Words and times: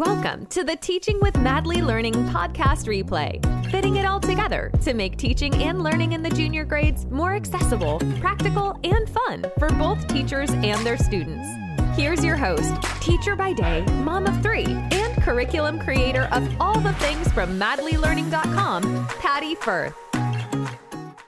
Welcome 0.00 0.46
to 0.46 0.64
the 0.64 0.76
Teaching 0.76 1.20
with 1.20 1.36
Madly 1.40 1.82
Learning 1.82 2.14
podcast 2.30 2.86
replay, 2.86 3.38
fitting 3.70 3.96
it 3.96 4.06
all 4.06 4.18
together 4.18 4.72
to 4.80 4.94
make 4.94 5.18
teaching 5.18 5.52
and 5.62 5.82
learning 5.82 6.14
in 6.14 6.22
the 6.22 6.30
junior 6.30 6.64
grades 6.64 7.04
more 7.10 7.34
accessible, 7.34 8.00
practical, 8.18 8.80
and 8.82 9.10
fun 9.10 9.44
for 9.58 9.68
both 9.68 10.08
teachers 10.08 10.48
and 10.52 10.86
their 10.86 10.96
students. 10.96 11.46
Here's 11.98 12.24
your 12.24 12.36
host, 12.36 12.72
teacher 13.02 13.36
by 13.36 13.52
day, 13.52 13.82
mom 14.02 14.24
of 14.24 14.42
three, 14.42 14.64
and 14.64 15.22
curriculum 15.22 15.78
creator 15.78 16.30
of 16.32 16.48
all 16.58 16.80
the 16.80 16.94
things 16.94 17.30
from 17.32 17.60
madlylearning.com, 17.60 19.06
Patty 19.18 19.54
Firth. 19.54 19.92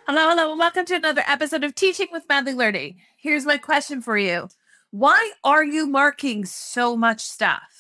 Hello, 0.07 0.31
hello, 0.31 0.53
and 0.53 0.59
welcome 0.59 0.87
to 0.87 0.95
another 0.95 1.25
episode 1.27 1.63
of 1.63 1.75
Teaching 1.75 2.09
with 2.11 2.25
Madly 2.27 2.55
Learning. 2.55 2.97
Here's 3.19 3.45
my 3.45 3.59
question 3.59 4.01
for 4.01 4.17
you 4.17 4.49
Why 4.91 5.33
are 5.45 5.63
you 5.63 5.87
marking 5.87 6.47
so 6.47 6.97
much 6.97 7.21
stuff? 7.21 7.72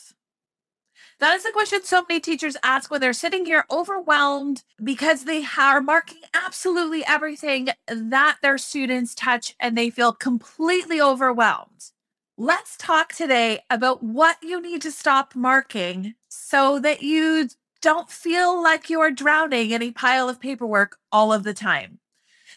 That 1.22 1.36
is 1.36 1.44
the 1.44 1.52
question 1.52 1.84
so 1.84 2.04
many 2.08 2.18
teachers 2.18 2.56
ask 2.64 2.90
when 2.90 3.00
they're 3.00 3.12
sitting 3.12 3.46
here 3.46 3.64
overwhelmed 3.70 4.64
because 4.82 5.22
they 5.22 5.46
are 5.56 5.80
marking 5.80 6.22
absolutely 6.34 7.04
everything 7.06 7.68
that 7.86 8.38
their 8.42 8.58
students 8.58 9.14
touch 9.14 9.54
and 9.60 9.78
they 9.78 9.88
feel 9.88 10.12
completely 10.12 11.00
overwhelmed. 11.00 11.92
Let's 12.36 12.76
talk 12.76 13.12
today 13.12 13.60
about 13.70 14.02
what 14.02 14.38
you 14.42 14.60
need 14.60 14.82
to 14.82 14.90
stop 14.90 15.36
marking 15.36 16.14
so 16.28 16.80
that 16.80 17.02
you 17.02 17.50
don't 17.80 18.10
feel 18.10 18.60
like 18.60 18.90
you 18.90 19.00
are 19.00 19.12
drowning 19.12 19.70
in 19.70 19.80
a 19.80 19.92
pile 19.92 20.28
of 20.28 20.40
paperwork 20.40 20.96
all 21.12 21.32
of 21.32 21.44
the 21.44 21.54
time. 21.54 22.00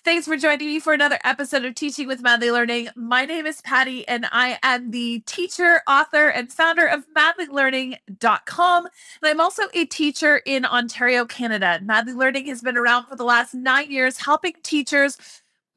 Thanks 0.06 0.28
for 0.28 0.38
joining 0.38 0.68
me 0.68 0.80
for 0.80 0.94
another 0.94 1.18
episode 1.24 1.66
of 1.66 1.74
Teaching 1.74 2.06
with 2.06 2.22
Madly 2.22 2.52
Learning. 2.52 2.90
My 2.96 3.26
name 3.26 3.48
is 3.48 3.60
Patty, 3.62 4.08
and 4.08 4.28
I 4.32 4.60
am 4.62 4.92
the 4.92 5.22
teacher, 5.22 5.82
author, 5.88 6.28
and 6.28 6.54
founder 6.54 6.86
of 6.86 7.08
madlylearning.com. 7.18 8.86
And 8.86 8.92
I'm 9.24 9.42
also 9.42 9.64
a 9.74 9.86
teacher 9.86 10.44
in 10.46 10.64
Ontario, 10.64 11.26
Canada. 11.26 11.80
Madly 11.82 12.14
Learning 12.14 12.46
has 12.46 12.62
been 12.62 12.78
around 12.78 13.08
for 13.08 13.16
the 13.16 13.24
last 13.24 13.56
nine 13.56 13.90
years, 13.90 14.20
helping 14.20 14.54
teachers 14.62 15.18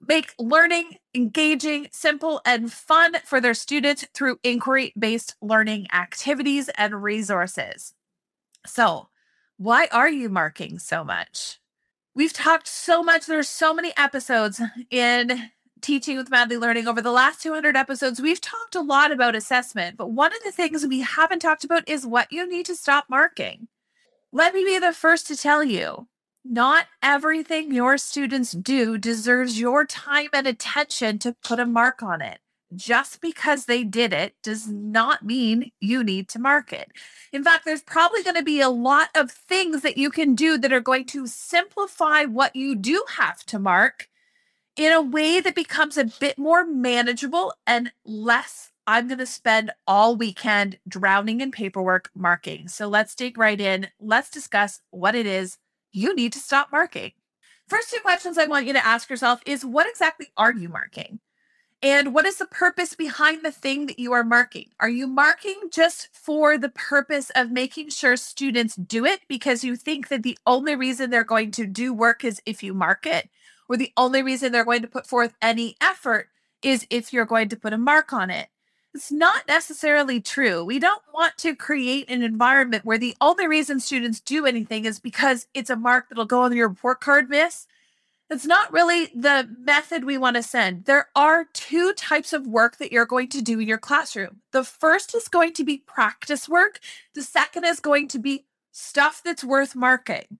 make 0.06 0.34
learning 0.38 0.98
engaging, 1.14 1.88
simple, 1.90 2.42
and 2.44 2.70
fun 2.70 3.14
for 3.24 3.40
their 3.40 3.54
students 3.54 4.04
through 4.12 4.38
inquiry 4.42 4.92
based 4.98 5.36
learning 5.40 5.86
activities 5.94 6.68
and 6.76 7.02
resources. 7.02 7.94
So, 8.66 9.08
why 9.56 9.88
are 9.90 10.10
you 10.10 10.28
marking 10.28 10.78
so 10.78 11.02
much? 11.02 11.60
We've 12.18 12.32
talked 12.32 12.66
so 12.66 13.00
much. 13.00 13.26
There's 13.26 13.48
so 13.48 13.72
many 13.72 13.92
episodes 13.96 14.60
in 14.90 15.52
teaching 15.80 16.16
with 16.16 16.30
Madly 16.30 16.56
Learning 16.56 16.88
over 16.88 17.00
the 17.00 17.12
last 17.12 17.40
200 17.44 17.76
episodes. 17.76 18.20
We've 18.20 18.40
talked 18.40 18.74
a 18.74 18.80
lot 18.80 19.12
about 19.12 19.36
assessment, 19.36 19.96
but 19.96 20.10
one 20.10 20.32
of 20.32 20.42
the 20.44 20.50
things 20.50 20.84
we 20.84 21.02
haven't 21.02 21.38
talked 21.38 21.62
about 21.62 21.88
is 21.88 22.04
what 22.04 22.32
you 22.32 22.44
need 22.48 22.66
to 22.66 22.74
stop 22.74 23.04
marking. 23.08 23.68
Let 24.32 24.52
me 24.52 24.64
be 24.64 24.80
the 24.80 24.92
first 24.92 25.28
to 25.28 25.36
tell 25.36 25.62
you 25.62 26.08
not 26.44 26.86
everything 27.04 27.72
your 27.72 27.96
students 27.96 28.50
do 28.50 28.98
deserves 28.98 29.60
your 29.60 29.84
time 29.84 30.30
and 30.32 30.48
attention 30.48 31.20
to 31.20 31.36
put 31.44 31.60
a 31.60 31.66
mark 31.66 32.02
on 32.02 32.20
it 32.20 32.40
just 32.74 33.20
because 33.20 33.64
they 33.64 33.84
did 33.84 34.12
it 34.12 34.34
does 34.42 34.68
not 34.68 35.24
mean 35.24 35.70
you 35.80 36.04
need 36.04 36.28
to 36.30 36.38
mark 36.38 36.72
it. 36.72 36.90
In 37.32 37.42
fact, 37.44 37.64
there's 37.64 37.82
probably 37.82 38.22
going 38.22 38.36
to 38.36 38.42
be 38.42 38.60
a 38.60 38.68
lot 38.68 39.08
of 39.14 39.30
things 39.30 39.82
that 39.82 39.96
you 39.96 40.10
can 40.10 40.34
do 40.34 40.58
that 40.58 40.72
are 40.72 40.80
going 40.80 41.06
to 41.06 41.26
simplify 41.26 42.24
what 42.24 42.54
you 42.54 42.74
do 42.74 43.04
have 43.16 43.44
to 43.46 43.58
mark 43.58 44.08
in 44.76 44.92
a 44.92 45.02
way 45.02 45.40
that 45.40 45.54
becomes 45.54 45.96
a 45.96 46.04
bit 46.20 46.38
more 46.38 46.64
manageable 46.64 47.52
and 47.66 47.92
less. 48.04 48.70
I'm 48.86 49.08
going 49.08 49.18
to 49.18 49.26
spend 49.26 49.72
all 49.86 50.16
weekend 50.16 50.78
drowning 50.86 51.40
in 51.40 51.50
paperwork 51.50 52.10
marking. 52.14 52.68
So 52.68 52.88
let's 52.88 53.14
dig 53.14 53.36
right 53.36 53.60
in. 53.60 53.88
Let's 54.00 54.30
discuss 54.30 54.80
what 54.90 55.14
it 55.14 55.26
is 55.26 55.58
you 55.92 56.14
need 56.14 56.32
to 56.34 56.38
stop 56.38 56.68
marking. 56.72 57.12
First 57.66 57.90
two 57.90 58.00
questions 58.00 58.38
I 58.38 58.46
want 58.46 58.66
you 58.66 58.72
to 58.72 58.86
ask 58.86 59.10
yourself 59.10 59.40
is 59.44 59.64
what 59.64 59.88
exactly 59.88 60.28
are 60.36 60.54
you 60.54 60.68
marking? 60.68 61.20
And 61.82 62.12
what 62.12 62.26
is 62.26 62.38
the 62.38 62.46
purpose 62.46 62.94
behind 62.94 63.44
the 63.44 63.52
thing 63.52 63.86
that 63.86 64.00
you 64.00 64.12
are 64.12 64.24
marking? 64.24 64.70
Are 64.80 64.88
you 64.88 65.06
marking 65.06 65.54
just 65.70 66.08
for 66.12 66.58
the 66.58 66.70
purpose 66.70 67.30
of 67.36 67.52
making 67.52 67.90
sure 67.90 68.16
students 68.16 68.74
do 68.74 69.04
it 69.04 69.20
because 69.28 69.62
you 69.62 69.76
think 69.76 70.08
that 70.08 70.24
the 70.24 70.36
only 70.44 70.74
reason 70.74 71.10
they're 71.10 71.22
going 71.22 71.52
to 71.52 71.66
do 71.66 71.94
work 71.94 72.24
is 72.24 72.42
if 72.44 72.64
you 72.64 72.74
mark 72.74 73.06
it? 73.06 73.28
Or 73.68 73.76
the 73.76 73.92
only 73.96 74.22
reason 74.24 74.50
they're 74.50 74.64
going 74.64 74.82
to 74.82 74.88
put 74.88 75.06
forth 75.06 75.36
any 75.40 75.76
effort 75.80 76.30
is 76.62 76.84
if 76.90 77.12
you're 77.12 77.24
going 77.24 77.48
to 77.50 77.56
put 77.56 77.72
a 77.72 77.78
mark 77.78 78.12
on 78.12 78.28
it? 78.28 78.48
It's 78.92 79.12
not 79.12 79.46
necessarily 79.46 80.20
true. 80.20 80.64
We 80.64 80.80
don't 80.80 81.02
want 81.14 81.38
to 81.38 81.54
create 81.54 82.10
an 82.10 82.22
environment 82.22 82.84
where 82.84 82.98
the 82.98 83.14
only 83.20 83.46
reason 83.46 83.78
students 83.78 84.18
do 84.18 84.46
anything 84.46 84.84
is 84.84 84.98
because 84.98 85.46
it's 85.54 85.70
a 85.70 85.76
mark 85.76 86.08
that'll 86.08 86.24
go 86.24 86.40
on 86.40 86.56
your 86.56 86.68
report 86.68 87.00
card, 87.00 87.30
miss 87.30 87.68
it's 88.30 88.46
not 88.46 88.72
really 88.72 89.06
the 89.14 89.48
method 89.58 90.04
we 90.04 90.18
want 90.18 90.36
to 90.36 90.42
send. 90.42 90.84
There 90.84 91.08
are 91.16 91.46
two 91.52 91.92
types 91.94 92.32
of 92.32 92.46
work 92.46 92.76
that 92.76 92.92
you're 92.92 93.06
going 93.06 93.28
to 93.30 93.42
do 93.42 93.58
in 93.58 93.68
your 93.68 93.78
classroom. 93.78 94.42
The 94.52 94.64
first 94.64 95.14
is 95.14 95.28
going 95.28 95.54
to 95.54 95.64
be 95.64 95.78
practice 95.78 96.48
work, 96.48 96.80
the 97.14 97.22
second 97.22 97.64
is 97.64 97.80
going 97.80 98.08
to 98.08 98.18
be 98.18 98.44
stuff 98.72 99.22
that's 99.24 99.44
worth 99.44 99.74
marking. 99.74 100.38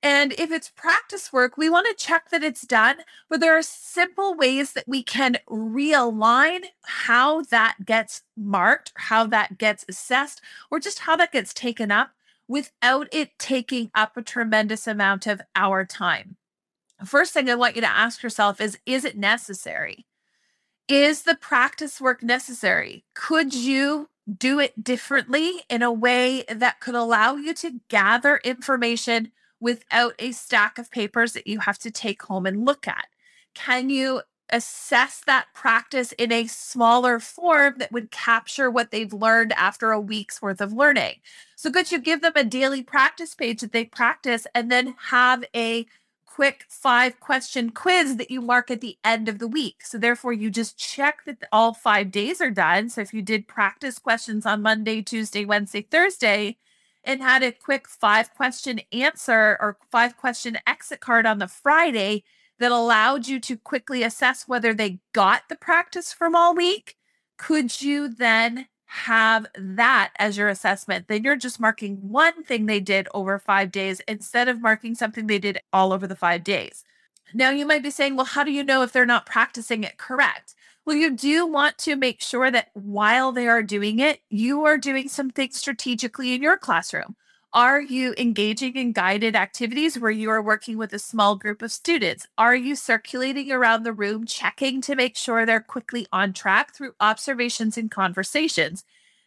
And 0.00 0.32
if 0.32 0.52
it's 0.52 0.70
practice 0.70 1.32
work, 1.32 1.56
we 1.56 1.68
want 1.68 1.86
to 1.88 2.04
check 2.04 2.30
that 2.30 2.44
it's 2.44 2.62
done, 2.62 2.98
but 3.28 3.40
there 3.40 3.58
are 3.58 3.62
simple 3.62 4.34
ways 4.34 4.72
that 4.74 4.86
we 4.86 5.02
can 5.02 5.38
realign 5.48 6.60
how 6.84 7.42
that 7.42 7.78
gets 7.84 8.22
marked, 8.36 8.92
how 8.94 9.26
that 9.26 9.58
gets 9.58 9.84
assessed, 9.88 10.40
or 10.70 10.78
just 10.78 11.00
how 11.00 11.16
that 11.16 11.32
gets 11.32 11.52
taken 11.52 11.90
up 11.90 12.12
without 12.46 13.08
it 13.12 13.38
taking 13.38 13.90
up 13.94 14.16
a 14.16 14.22
tremendous 14.22 14.86
amount 14.86 15.26
of 15.26 15.40
our 15.56 15.84
time 15.84 16.37
first 17.06 17.32
thing 17.32 17.48
I 17.48 17.54
want 17.54 17.76
you 17.76 17.82
to 17.82 17.88
ask 17.88 18.22
yourself 18.22 18.60
is 18.60 18.78
Is 18.86 19.04
it 19.04 19.16
necessary? 19.16 20.06
Is 20.88 21.22
the 21.22 21.34
practice 21.34 22.00
work 22.00 22.22
necessary? 22.22 23.04
Could 23.14 23.54
you 23.54 24.08
do 24.36 24.58
it 24.58 24.82
differently 24.82 25.62
in 25.68 25.82
a 25.82 25.92
way 25.92 26.44
that 26.48 26.80
could 26.80 26.94
allow 26.94 27.36
you 27.36 27.54
to 27.54 27.80
gather 27.88 28.38
information 28.44 29.32
without 29.60 30.14
a 30.18 30.32
stack 30.32 30.78
of 30.78 30.90
papers 30.90 31.32
that 31.32 31.46
you 31.46 31.60
have 31.60 31.78
to 31.78 31.90
take 31.90 32.22
home 32.22 32.46
and 32.46 32.64
look 32.64 32.86
at? 32.86 33.06
Can 33.54 33.90
you 33.90 34.22
assess 34.50 35.22
that 35.26 35.46
practice 35.52 36.12
in 36.12 36.32
a 36.32 36.46
smaller 36.46 37.20
form 37.20 37.74
that 37.78 37.92
would 37.92 38.10
capture 38.10 38.70
what 38.70 38.90
they've 38.90 39.12
learned 39.12 39.52
after 39.52 39.90
a 39.90 40.00
week's 40.00 40.40
worth 40.40 40.60
of 40.60 40.72
learning? 40.72 41.16
So, 41.56 41.70
could 41.70 41.90
you 41.90 41.98
give 41.98 42.22
them 42.22 42.32
a 42.36 42.44
daily 42.44 42.82
practice 42.82 43.34
page 43.34 43.60
that 43.60 43.72
they 43.72 43.84
practice 43.84 44.46
and 44.54 44.70
then 44.70 44.94
have 45.08 45.44
a 45.54 45.86
quick 46.38 46.64
five 46.68 47.18
question 47.18 47.68
quiz 47.70 48.16
that 48.16 48.30
you 48.30 48.40
mark 48.40 48.70
at 48.70 48.80
the 48.80 48.96
end 49.02 49.28
of 49.28 49.40
the 49.40 49.48
week. 49.48 49.82
So, 49.82 49.98
therefore, 49.98 50.32
you 50.32 50.52
just 50.52 50.78
check 50.78 51.24
that 51.26 51.42
all 51.50 51.74
five 51.74 52.12
days 52.12 52.40
are 52.40 52.48
done. 52.48 52.90
So, 52.90 53.00
if 53.00 53.12
you 53.12 53.22
did 53.22 53.48
practice 53.48 53.98
questions 53.98 54.46
on 54.46 54.62
Monday, 54.62 55.02
Tuesday, 55.02 55.44
Wednesday, 55.44 55.82
Thursday, 55.82 56.56
and 57.02 57.20
had 57.20 57.42
a 57.42 57.50
quick 57.50 57.88
five 57.88 58.32
question 58.36 58.80
answer 58.92 59.56
or 59.58 59.78
five 59.90 60.16
question 60.16 60.56
exit 60.64 61.00
card 61.00 61.26
on 61.26 61.40
the 61.40 61.48
Friday 61.48 62.22
that 62.60 62.70
allowed 62.70 63.26
you 63.26 63.40
to 63.40 63.56
quickly 63.56 64.04
assess 64.04 64.46
whether 64.46 64.72
they 64.72 65.00
got 65.12 65.42
the 65.48 65.56
practice 65.56 66.12
from 66.12 66.36
all 66.36 66.54
week, 66.54 66.94
could 67.36 67.82
you 67.82 68.06
then 68.06 68.68
have 68.88 69.46
that 69.54 70.12
as 70.18 70.38
your 70.38 70.48
assessment, 70.48 71.08
then 71.08 71.22
you're 71.22 71.36
just 71.36 71.60
marking 71.60 71.96
one 71.96 72.42
thing 72.42 72.66
they 72.66 72.80
did 72.80 73.06
over 73.12 73.38
five 73.38 73.70
days 73.70 74.00
instead 74.08 74.48
of 74.48 74.62
marking 74.62 74.94
something 74.94 75.26
they 75.26 75.38
did 75.38 75.60
all 75.72 75.92
over 75.92 76.06
the 76.06 76.16
five 76.16 76.42
days. 76.42 76.84
Now, 77.34 77.50
you 77.50 77.66
might 77.66 77.82
be 77.82 77.90
saying, 77.90 78.16
well, 78.16 78.24
how 78.24 78.44
do 78.44 78.50
you 78.50 78.64
know 78.64 78.82
if 78.82 78.92
they're 78.92 79.04
not 79.04 79.26
practicing 79.26 79.84
it 79.84 79.98
correct? 79.98 80.54
Well, 80.86 80.96
you 80.96 81.14
do 81.14 81.46
want 81.46 81.76
to 81.78 81.96
make 81.96 82.22
sure 82.22 82.50
that 82.50 82.70
while 82.72 83.30
they 83.30 83.46
are 83.46 83.62
doing 83.62 83.98
it, 83.98 84.22
you 84.30 84.64
are 84.64 84.78
doing 84.78 85.08
something 85.08 85.50
strategically 85.50 86.32
in 86.32 86.42
your 86.42 86.56
classroom. 86.56 87.14
Are 87.58 87.80
you 87.80 88.14
engaging 88.16 88.76
in 88.76 88.92
guided 88.92 89.34
activities 89.34 89.98
where 89.98 90.12
you 90.12 90.30
are 90.30 90.40
working 90.40 90.78
with 90.78 90.92
a 90.92 90.98
small 91.00 91.34
group 91.34 91.60
of 91.60 91.72
students? 91.72 92.28
Are 92.38 92.54
you 92.54 92.76
circulating 92.76 93.50
around 93.50 93.82
the 93.82 93.92
room, 93.92 94.26
checking 94.26 94.80
to 94.82 94.94
make 94.94 95.16
sure 95.16 95.44
they're 95.44 95.58
quickly 95.58 96.06
on 96.12 96.32
track 96.32 96.72
through 96.72 96.92
observations 97.00 97.76
and 97.76 97.90
conversations? 97.90 98.84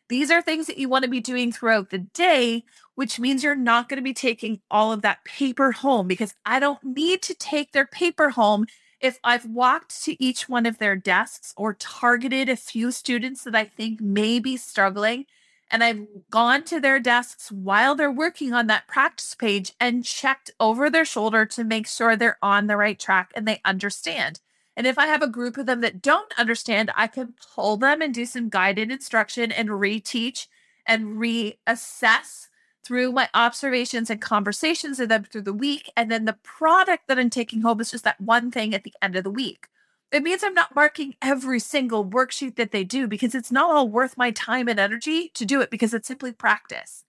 These 0.07 0.31
are 0.31 0.41
things 0.41 0.67
that 0.67 0.77
you 0.77 0.87
want 0.87 1.03
to 1.03 1.11
be 1.11 1.19
doing 1.19 1.51
throughout 1.51 1.89
the 1.89 1.97
day, 1.97 2.63
which 2.95 3.19
means 3.19 3.43
you're 3.43 3.53
not 3.53 3.89
going 3.89 3.97
to 3.97 4.01
be 4.01 4.13
taking 4.13 4.61
all 4.71 4.93
of 4.93 5.01
that 5.01 5.25
paper 5.25 5.73
home 5.73 6.07
because 6.07 6.33
I 6.45 6.61
don't 6.61 6.81
need 6.85 7.21
to 7.23 7.33
take 7.33 7.73
their 7.73 7.85
paper 7.85 8.29
home 8.29 8.65
if 9.01 9.19
I've 9.25 9.45
walked 9.45 10.05
to 10.05 10.23
each 10.23 10.47
one 10.47 10.65
of 10.65 10.77
their 10.77 10.95
desks 10.95 11.53
or 11.57 11.73
targeted 11.73 12.47
a 12.47 12.55
few 12.55 12.93
students 12.93 13.43
that 13.43 13.55
I 13.55 13.65
think 13.65 13.99
may 13.99 14.39
be 14.39 14.55
struggling 14.55 15.25
and 15.71 15.83
I've 15.83 16.05
gone 16.29 16.63
to 16.65 16.79
their 16.79 16.99
desks 16.99 17.51
while 17.51 17.95
they're 17.95 18.11
working 18.11 18.53
on 18.53 18.67
that 18.67 18.87
practice 18.87 19.33
page 19.33 19.73
and 19.79 20.03
checked 20.03 20.51
over 20.59 20.89
their 20.89 21.05
shoulder 21.05 21.45
to 21.47 21.63
make 21.63 21.87
sure 21.87 22.15
they're 22.15 22.37
on 22.41 22.67
the 22.67 22.77
right 22.77 22.99
track 22.99 23.31
and 23.35 23.47
they 23.47 23.61
understand. 23.63 24.41
And 24.75 24.85
if 24.85 24.97
I 24.97 25.07
have 25.07 25.21
a 25.21 25.27
group 25.27 25.57
of 25.57 25.65
them 25.65 25.81
that 25.81 26.01
don't 26.01 26.37
understand, 26.37 26.91
I 26.95 27.07
can 27.07 27.33
pull 27.55 27.77
them 27.77 28.01
and 28.01 28.13
do 28.13 28.25
some 28.25 28.49
guided 28.49 28.91
instruction 28.91 29.51
and 29.51 29.69
reteach 29.69 30.47
and 30.85 31.17
reassess 31.17 32.47
through 32.83 33.11
my 33.11 33.29
observations 33.33 34.09
and 34.09 34.19
conversations 34.19 34.99
of 34.99 35.09
them 35.09 35.23
through 35.23 35.43
the 35.43 35.53
week. 35.53 35.91
And 35.95 36.11
then 36.11 36.25
the 36.25 36.37
product 36.43 37.07
that 37.07 37.19
I'm 37.19 37.29
taking 37.29 37.61
home 37.61 37.79
is 37.79 37.91
just 37.91 38.03
that 38.03 38.19
one 38.19 38.51
thing 38.51 38.73
at 38.73 38.83
the 38.83 38.93
end 39.01 39.15
of 39.15 39.23
the 39.23 39.29
week. 39.29 39.67
It 40.11 40.23
means 40.23 40.43
I'm 40.43 40.53
not 40.53 40.75
marking 40.75 41.15
every 41.21 41.59
single 41.59 42.05
worksheet 42.05 42.57
that 42.57 42.71
they 42.71 42.83
do 42.83 43.07
because 43.07 43.33
it's 43.33 43.51
not 43.51 43.71
all 43.71 43.87
worth 43.87 44.17
my 44.17 44.31
time 44.31 44.67
and 44.67 44.79
energy 44.79 45.29
to 45.35 45.45
do 45.45 45.61
it 45.61 45.71
because 45.71 45.93
it's 45.93 46.07
simply 46.07 46.33
practice. 46.33 47.05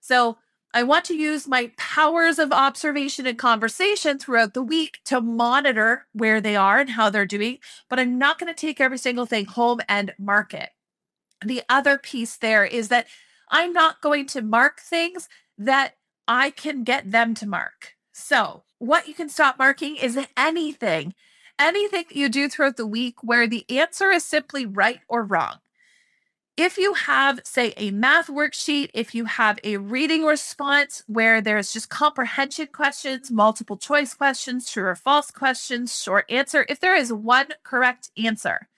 So 0.00 0.38
I 0.72 0.82
want 0.82 1.04
to 1.06 1.14
use 1.14 1.46
my 1.46 1.72
powers 1.76 2.38
of 2.38 2.52
observation 2.52 3.26
and 3.26 3.38
conversation 3.38 4.18
throughout 4.18 4.54
the 4.54 4.62
week 4.62 4.98
to 5.04 5.20
monitor 5.20 6.06
where 6.12 6.40
they 6.40 6.56
are 6.56 6.80
and 6.80 6.90
how 6.90 7.10
they're 7.10 7.26
doing, 7.26 7.58
but 7.88 8.00
I'm 8.00 8.18
not 8.18 8.38
going 8.38 8.52
to 8.52 8.60
take 8.60 8.80
every 8.80 8.98
single 8.98 9.24
thing 9.24 9.46
home 9.46 9.80
and 9.88 10.14
mark 10.18 10.52
it. 10.52 10.70
The 11.44 11.62
other 11.68 11.96
piece 11.96 12.36
there 12.36 12.64
is 12.64 12.88
that 12.88 13.06
I'm 13.50 13.72
not 13.72 14.00
going 14.00 14.26
to 14.28 14.42
mark 14.42 14.80
things 14.80 15.28
that 15.56 15.94
I 16.26 16.50
can 16.50 16.82
get 16.82 17.10
them 17.10 17.34
to 17.34 17.46
mark. 17.46 17.94
So, 18.12 18.64
what 18.78 19.06
you 19.06 19.14
can 19.14 19.28
stop 19.28 19.58
marking 19.58 19.96
is 19.96 20.18
anything, 20.36 21.14
anything 21.58 22.04
you 22.10 22.28
do 22.28 22.48
throughout 22.48 22.76
the 22.76 22.86
week 22.86 23.16
where 23.22 23.46
the 23.46 23.64
answer 23.70 24.10
is 24.10 24.24
simply 24.24 24.66
right 24.66 25.00
or 25.08 25.22
wrong 25.22 25.58
if 26.56 26.78
you 26.78 26.94
have, 26.94 27.40
say, 27.44 27.74
a 27.76 27.90
math 27.90 28.28
worksheet, 28.28 28.90
if 28.94 29.14
you 29.14 29.24
have 29.24 29.58
a 29.64 29.76
reading 29.76 30.22
response 30.24 31.02
where 31.08 31.40
there's 31.40 31.72
just 31.72 31.88
comprehension 31.88 32.68
questions, 32.68 33.30
multiple 33.30 33.76
choice 33.76 34.14
questions, 34.14 34.70
true 34.70 34.84
or 34.84 34.94
false 34.94 35.32
questions, 35.32 36.00
short 36.00 36.30
answer, 36.30 36.64
if 36.68 36.78
there 36.78 36.94
is 36.94 37.12
one 37.12 37.48
correct 37.64 38.10
answer, 38.16 38.68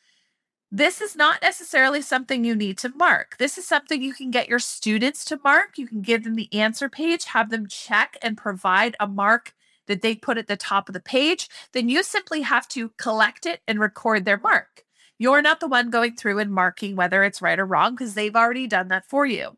this 0.73 1.03
is 1.03 1.15
not 1.15 1.43
necessarily 1.43 2.01
something 2.01 2.45
you 2.45 2.57
need 2.57 2.79
to 2.79 2.89
mark. 2.97 3.37
This 3.39 3.59
is 3.59 3.67
something 3.67 4.03
you 4.03 4.15
can 4.15 4.31
get 4.31 4.49
your 4.49 4.59
students 4.59 5.25
to 5.27 5.39
mark. 5.45 5.77
You 5.77 5.87
can 5.87 6.01
give 6.01 6.25
them 6.25 6.35
the 6.35 6.53
answer 6.53 6.89
page, 6.89 7.27
have 7.27 7.51
them 7.51 7.67
check 7.67 8.17
and 8.23 8.39
provide 8.39 8.97
a 8.99 9.07
mark 9.07 9.55
that 9.87 10.03
they 10.03 10.15
put 10.15 10.39
at 10.39 10.47
the 10.47 10.57
top 10.57 10.89
of 10.89 10.93
the 10.93 11.01
page. 11.01 11.49
Then 11.73 11.89
you 11.89 12.03
simply 12.03 12.43
have 12.43 12.69
to 12.69 12.91
collect 12.99 13.47
it 13.47 13.61
and 13.67 13.81
record 13.81 14.25
their 14.25 14.39
mark. 14.39 14.85
You're 15.19 15.43
not 15.43 15.61
the 15.61 15.69
one 15.69 15.91
going 15.91 16.17
through 16.17 16.39
and 16.39 16.53
marking 16.53 16.95
whether 16.95 17.25
it's 17.25 17.41
right 17.41 17.59
or 17.59 17.65
wrong 17.65 17.95
because 17.95 18.15
they've 18.15 18.37
already 18.37 18.67
done 18.67 18.89
that 18.89 19.07
for 19.07 19.25
you. 19.25 19.57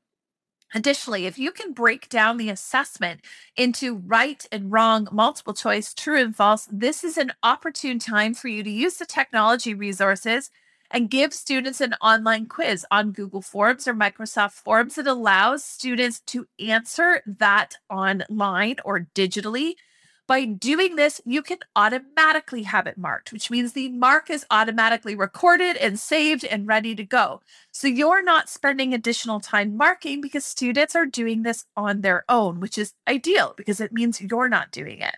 Additionally, 0.74 1.24
if 1.24 1.38
you 1.38 1.50
can 1.50 1.72
break 1.72 2.08
down 2.10 2.36
the 2.36 2.50
assessment 2.50 3.22
into 3.56 3.96
right 3.96 4.44
and 4.52 4.70
wrong, 4.70 5.08
multiple 5.10 5.54
choice, 5.54 5.94
true 5.94 6.20
and 6.20 6.36
false, 6.36 6.68
this 6.70 7.02
is 7.02 7.16
an 7.16 7.32
opportune 7.42 7.98
time 7.98 8.34
for 8.34 8.48
you 8.48 8.62
to 8.62 8.70
use 8.70 8.96
the 8.96 9.06
technology 9.06 9.72
resources 9.72 10.50
and 10.90 11.10
give 11.10 11.32
students 11.32 11.80
an 11.80 11.94
online 12.02 12.46
quiz 12.46 12.84
on 12.90 13.12
Google 13.12 13.42
Forms 13.42 13.88
or 13.88 13.94
Microsoft 13.94 14.52
Forms 14.52 14.96
that 14.96 15.06
allows 15.06 15.64
students 15.64 16.20
to 16.20 16.46
answer 16.58 17.22
that 17.26 17.76
online 17.90 18.76
or 18.84 19.08
digitally 19.14 19.74
by 20.28 20.44
doing 20.44 20.96
this, 20.96 21.22
you 21.24 21.42
can 21.42 21.58
automatically 21.74 22.64
have 22.64 22.86
it 22.86 22.98
marked, 22.98 23.32
which 23.32 23.50
means 23.50 23.72
the 23.72 23.88
mark 23.88 24.28
is 24.28 24.44
automatically 24.50 25.16
recorded 25.16 25.76
and 25.78 25.98
saved 25.98 26.44
and 26.44 26.68
ready 26.68 26.94
to 26.94 27.02
go. 27.02 27.40
So 27.72 27.88
you're 27.88 28.22
not 28.22 28.50
spending 28.50 28.92
additional 28.92 29.40
time 29.40 29.74
marking 29.74 30.20
because 30.20 30.44
students 30.44 30.94
are 30.94 31.06
doing 31.06 31.42
this 31.42 31.64
on 31.74 32.02
their 32.02 32.24
own, 32.28 32.60
which 32.60 32.76
is 32.76 32.92
ideal 33.08 33.54
because 33.56 33.80
it 33.80 33.90
means 33.90 34.20
you're 34.20 34.50
not 34.50 34.70
doing 34.70 35.00
it. 35.00 35.16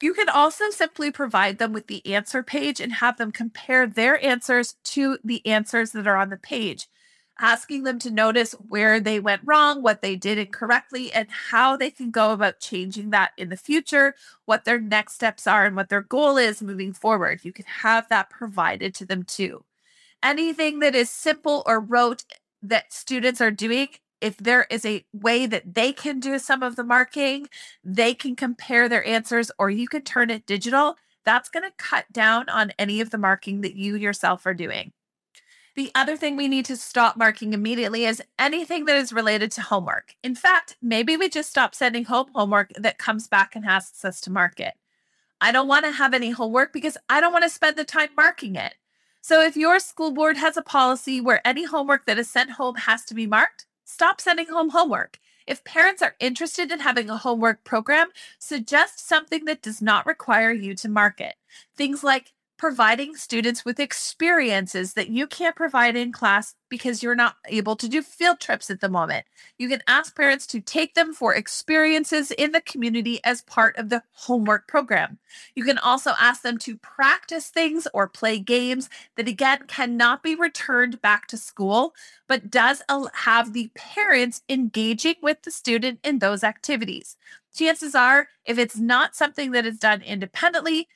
You 0.00 0.14
can 0.14 0.30
also 0.30 0.70
simply 0.70 1.10
provide 1.10 1.58
them 1.58 1.74
with 1.74 1.86
the 1.86 2.04
answer 2.06 2.42
page 2.42 2.80
and 2.80 2.94
have 2.94 3.18
them 3.18 3.32
compare 3.32 3.86
their 3.86 4.24
answers 4.24 4.76
to 4.84 5.18
the 5.22 5.44
answers 5.46 5.90
that 5.90 6.06
are 6.06 6.16
on 6.16 6.30
the 6.30 6.36
page 6.38 6.88
asking 7.40 7.84
them 7.84 7.98
to 8.00 8.10
notice 8.10 8.52
where 8.52 9.00
they 9.00 9.20
went 9.20 9.42
wrong, 9.44 9.82
what 9.82 10.02
they 10.02 10.16
did 10.16 10.38
incorrectly, 10.38 11.12
and 11.12 11.28
how 11.30 11.76
they 11.76 11.90
can 11.90 12.10
go 12.10 12.32
about 12.32 12.60
changing 12.60 13.10
that 13.10 13.32
in 13.36 13.48
the 13.48 13.56
future, 13.56 14.14
what 14.44 14.64
their 14.64 14.80
next 14.80 15.14
steps 15.14 15.46
are, 15.46 15.64
and 15.64 15.76
what 15.76 15.88
their 15.88 16.02
goal 16.02 16.36
is 16.36 16.62
moving 16.62 16.92
forward. 16.92 17.40
You 17.44 17.52
can 17.52 17.64
have 17.66 18.08
that 18.08 18.30
provided 18.30 18.94
to 18.96 19.06
them 19.06 19.22
too. 19.22 19.64
Anything 20.22 20.80
that 20.80 20.94
is 20.94 21.10
simple 21.10 21.62
or 21.66 21.80
rote 21.80 22.24
that 22.62 22.92
students 22.92 23.40
are 23.40 23.52
doing, 23.52 23.88
if 24.20 24.36
there 24.36 24.66
is 24.68 24.84
a 24.84 25.04
way 25.12 25.46
that 25.46 25.74
they 25.74 25.92
can 25.92 26.18
do 26.18 26.38
some 26.40 26.62
of 26.62 26.74
the 26.74 26.82
marking, 26.82 27.46
they 27.84 28.14
can 28.14 28.34
compare 28.34 28.88
their 28.88 29.06
answers, 29.06 29.50
or 29.58 29.70
you 29.70 29.86
can 29.86 30.02
turn 30.02 30.30
it 30.30 30.44
digital. 30.44 30.96
That's 31.24 31.48
going 31.48 31.62
to 31.64 31.76
cut 31.76 32.06
down 32.12 32.48
on 32.48 32.72
any 32.78 33.00
of 33.00 33.10
the 33.10 33.18
marking 33.18 33.60
that 33.60 33.76
you 33.76 33.94
yourself 33.94 34.44
are 34.46 34.54
doing. 34.54 34.92
The 35.78 35.92
other 35.94 36.16
thing 36.16 36.36
we 36.36 36.48
need 36.48 36.64
to 36.64 36.76
stop 36.76 37.16
marking 37.16 37.52
immediately 37.52 38.04
is 38.04 38.20
anything 38.36 38.86
that 38.86 38.96
is 38.96 39.12
related 39.12 39.52
to 39.52 39.62
homework. 39.62 40.16
In 40.24 40.34
fact, 40.34 40.76
maybe 40.82 41.16
we 41.16 41.28
just 41.28 41.50
stop 41.50 41.72
sending 41.72 42.06
home 42.06 42.26
homework 42.34 42.72
that 42.74 42.98
comes 42.98 43.28
back 43.28 43.54
and 43.54 43.64
asks 43.64 44.04
us 44.04 44.20
to 44.22 44.32
mark 44.32 44.58
it. 44.58 44.74
I 45.40 45.52
don't 45.52 45.68
want 45.68 45.84
to 45.84 45.92
have 45.92 46.14
any 46.14 46.30
homework 46.30 46.72
because 46.72 46.98
I 47.08 47.20
don't 47.20 47.32
want 47.32 47.44
to 47.44 47.48
spend 47.48 47.76
the 47.76 47.84
time 47.84 48.08
marking 48.16 48.56
it. 48.56 48.74
So 49.20 49.40
if 49.40 49.56
your 49.56 49.78
school 49.78 50.10
board 50.10 50.36
has 50.36 50.56
a 50.56 50.62
policy 50.62 51.20
where 51.20 51.46
any 51.46 51.64
homework 51.64 52.06
that 52.06 52.18
is 52.18 52.28
sent 52.28 52.50
home 52.50 52.74
has 52.74 53.04
to 53.04 53.14
be 53.14 53.28
marked, 53.28 53.66
stop 53.84 54.20
sending 54.20 54.48
home 54.48 54.70
homework. 54.70 55.20
If 55.46 55.62
parents 55.62 56.02
are 56.02 56.16
interested 56.18 56.72
in 56.72 56.80
having 56.80 57.08
a 57.08 57.18
homework 57.18 57.62
program, 57.62 58.08
suggest 58.40 59.06
something 59.06 59.44
that 59.44 59.62
does 59.62 59.80
not 59.80 60.06
require 60.06 60.50
you 60.50 60.74
to 60.74 60.88
mark 60.88 61.20
it. 61.20 61.36
Things 61.76 62.02
like 62.02 62.32
providing 62.58 63.14
students 63.14 63.64
with 63.64 63.80
experiences 63.80 64.94
that 64.94 65.08
you 65.08 65.26
can't 65.26 65.56
provide 65.56 65.96
in 65.96 66.12
class 66.12 66.56
because 66.68 67.02
you're 67.02 67.14
not 67.14 67.36
able 67.48 67.76
to 67.76 67.88
do 67.88 68.02
field 68.02 68.40
trips 68.40 68.68
at 68.68 68.80
the 68.80 68.88
moment. 68.88 69.24
You 69.56 69.68
can 69.68 69.82
ask 69.86 70.14
parents 70.14 70.46
to 70.48 70.60
take 70.60 70.94
them 70.94 71.14
for 71.14 71.34
experiences 71.34 72.30
in 72.32 72.52
the 72.52 72.60
community 72.60 73.20
as 73.24 73.42
part 73.42 73.76
of 73.78 73.88
the 73.88 74.02
homework 74.12 74.66
program. 74.68 75.18
You 75.54 75.64
can 75.64 75.78
also 75.78 76.12
ask 76.20 76.42
them 76.42 76.58
to 76.58 76.76
practice 76.76 77.48
things 77.48 77.86
or 77.94 78.08
play 78.08 78.38
games 78.38 78.90
that, 79.16 79.28
again, 79.28 79.60
cannot 79.68 80.22
be 80.22 80.34
returned 80.34 81.00
back 81.00 81.26
to 81.28 81.38
school, 81.38 81.94
but 82.26 82.50
does 82.50 82.82
have 83.14 83.52
the 83.52 83.70
parents 83.74 84.42
engaging 84.48 85.14
with 85.22 85.42
the 85.42 85.50
student 85.50 86.00
in 86.02 86.18
those 86.18 86.44
activities. 86.44 87.16
Chances 87.54 87.94
are, 87.94 88.28
if 88.44 88.58
it's 88.58 88.76
not 88.76 89.16
something 89.16 89.52
that 89.52 89.64
is 89.64 89.78
done 89.78 90.02
independently, 90.02 90.88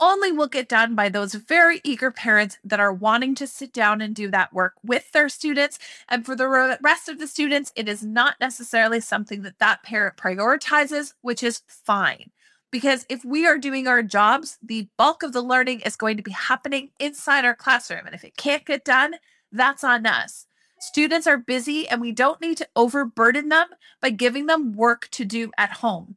only 0.00 0.32
will 0.32 0.48
get 0.48 0.68
done 0.68 0.94
by 0.94 1.08
those 1.08 1.34
very 1.34 1.80
eager 1.84 2.10
parents 2.10 2.58
that 2.64 2.80
are 2.80 2.92
wanting 2.92 3.34
to 3.36 3.46
sit 3.46 3.72
down 3.72 4.00
and 4.00 4.14
do 4.14 4.30
that 4.30 4.52
work 4.52 4.74
with 4.82 5.10
their 5.12 5.28
students. 5.28 5.78
And 6.08 6.24
for 6.24 6.36
the 6.36 6.78
rest 6.80 7.08
of 7.08 7.18
the 7.18 7.26
students, 7.26 7.72
it 7.74 7.88
is 7.88 8.02
not 8.02 8.36
necessarily 8.40 9.00
something 9.00 9.42
that 9.42 9.58
that 9.58 9.82
parent 9.82 10.16
prioritizes, 10.16 11.14
which 11.20 11.42
is 11.42 11.62
fine. 11.66 12.30
Because 12.70 13.06
if 13.08 13.24
we 13.24 13.46
are 13.46 13.58
doing 13.58 13.86
our 13.86 14.02
jobs, 14.02 14.58
the 14.62 14.88
bulk 14.98 15.22
of 15.22 15.32
the 15.32 15.42
learning 15.42 15.80
is 15.80 15.96
going 15.96 16.18
to 16.18 16.22
be 16.22 16.32
happening 16.32 16.90
inside 17.00 17.44
our 17.44 17.54
classroom. 17.54 18.04
And 18.04 18.14
if 18.14 18.24
it 18.24 18.36
can't 18.36 18.66
get 18.66 18.84
done, 18.84 19.14
that's 19.50 19.82
on 19.82 20.04
us. 20.04 20.46
Students 20.78 21.26
are 21.26 21.38
busy 21.38 21.88
and 21.88 22.00
we 22.00 22.12
don't 22.12 22.40
need 22.40 22.58
to 22.58 22.68
overburden 22.76 23.48
them 23.48 23.68
by 24.00 24.10
giving 24.10 24.46
them 24.46 24.74
work 24.74 25.08
to 25.12 25.24
do 25.24 25.50
at 25.56 25.72
home. 25.78 26.16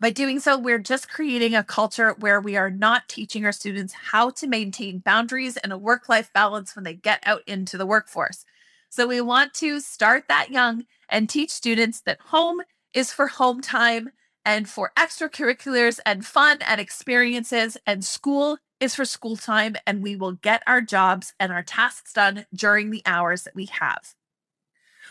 By 0.00 0.08
doing 0.08 0.40
so, 0.40 0.56
we're 0.56 0.78
just 0.78 1.10
creating 1.10 1.54
a 1.54 1.62
culture 1.62 2.16
where 2.18 2.40
we 2.40 2.56
are 2.56 2.70
not 2.70 3.06
teaching 3.06 3.44
our 3.44 3.52
students 3.52 3.92
how 3.92 4.30
to 4.30 4.46
maintain 4.46 5.00
boundaries 5.00 5.58
and 5.58 5.74
a 5.74 5.78
work 5.78 6.08
life 6.08 6.32
balance 6.32 6.74
when 6.74 6.84
they 6.84 6.94
get 6.94 7.20
out 7.26 7.42
into 7.46 7.76
the 7.76 7.84
workforce. 7.84 8.46
So, 8.88 9.06
we 9.06 9.20
want 9.20 9.52
to 9.54 9.78
start 9.78 10.24
that 10.28 10.50
young 10.50 10.86
and 11.10 11.28
teach 11.28 11.50
students 11.50 12.00
that 12.00 12.18
home 12.28 12.62
is 12.94 13.12
for 13.12 13.26
home 13.26 13.60
time 13.60 14.12
and 14.42 14.66
for 14.66 14.90
extracurriculars 14.98 16.00
and 16.06 16.24
fun 16.24 16.60
and 16.66 16.80
experiences, 16.80 17.76
and 17.86 18.02
school 18.02 18.56
is 18.80 18.94
for 18.94 19.04
school 19.04 19.36
time. 19.36 19.76
And 19.86 20.02
we 20.02 20.16
will 20.16 20.32
get 20.32 20.62
our 20.66 20.80
jobs 20.80 21.34
and 21.38 21.52
our 21.52 21.62
tasks 21.62 22.14
done 22.14 22.46
during 22.54 22.90
the 22.90 23.02
hours 23.04 23.42
that 23.42 23.54
we 23.54 23.66
have. 23.66 24.14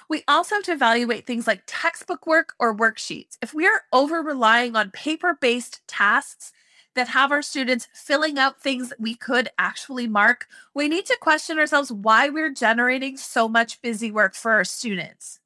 We 0.10 0.24
also 0.28 0.56
have 0.56 0.64
to 0.64 0.72
evaluate 0.72 1.28
things 1.28 1.46
like 1.46 1.62
textbook 1.68 2.26
work 2.26 2.56
or 2.60 2.76
worksheets. 2.76 3.38
If 3.44 3.54
we 3.54 3.68
are 3.68 3.84
over 3.94 4.24
relying 4.24 4.76
on 4.76 4.90
paper 4.90 5.38
based 5.40 5.88
tasks 5.88 6.52
that 6.96 7.10
have 7.10 7.32
our 7.32 7.44
students 7.44 7.88
filling 7.94 8.40
out 8.40 8.60
things 8.60 8.90
that 8.90 9.00
we 9.00 9.14
could 9.14 9.50
actually 9.60 10.08
mark, 10.08 10.48
we 10.74 10.88
need 10.88 11.06
to 11.06 11.18
question 11.22 11.60
ourselves 11.60 11.92
why 11.92 12.28
we're 12.28 12.52
generating 12.52 13.18
so 13.18 13.48
much 13.48 13.82
busy 13.84 14.10
work 14.10 14.34
for 14.34 14.52
our 14.52 14.64
students. 14.64 15.40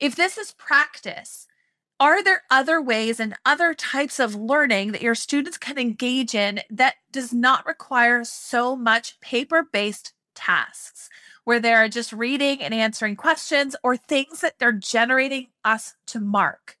If 0.00 0.16
this 0.16 0.38
is 0.38 0.52
practice, 0.52 1.46
are 2.00 2.24
there 2.24 2.44
other 2.50 2.80
ways 2.80 3.20
and 3.20 3.34
other 3.44 3.74
types 3.74 4.18
of 4.18 4.34
learning 4.34 4.92
that 4.92 5.02
your 5.02 5.16
students 5.16 5.58
can 5.58 5.76
engage 5.76 6.34
in 6.34 6.60
that 6.70 6.94
does 7.12 7.34
not 7.34 7.66
require 7.66 8.24
so 8.24 8.74
much 8.74 9.20
paper 9.20 9.68
based 9.70 10.14
tasks? 10.34 11.10
Where 11.48 11.60
they're 11.60 11.88
just 11.88 12.12
reading 12.12 12.60
and 12.60 12.74
answering 12.74 13.16
questions 13.16 13.74
or 13.82 13.96
things 13.96 14.42
that 14.42 14.58
they're 14.58 14.70
generating 14.70 15.46
us 15.64 15.94
to 16.06 16.20
mark. 16.20 16.76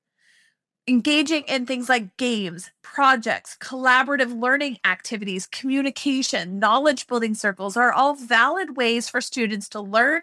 Engaging 0.86 1.42
in 1.48 1.64
things 1.64 1.88
like 1.88 2.18
games, 2.18 2.70
projects, 2.82 3.56
collaborative 3.58 4.38
learning 4.38 4.76
activities, 4.84 5.46
communication, 5.46 6.58
knowledge 6.58 7.06
building 7.06 7.34
circles 7.34 7.78
are 7.78 7.94
all 7.94 8.14
valid 8.14 8.76
ways 8.76 9.08
for 9.08 9.22
students 9.22 9.70
to 9.70 9.80
learn, 9.80 10.20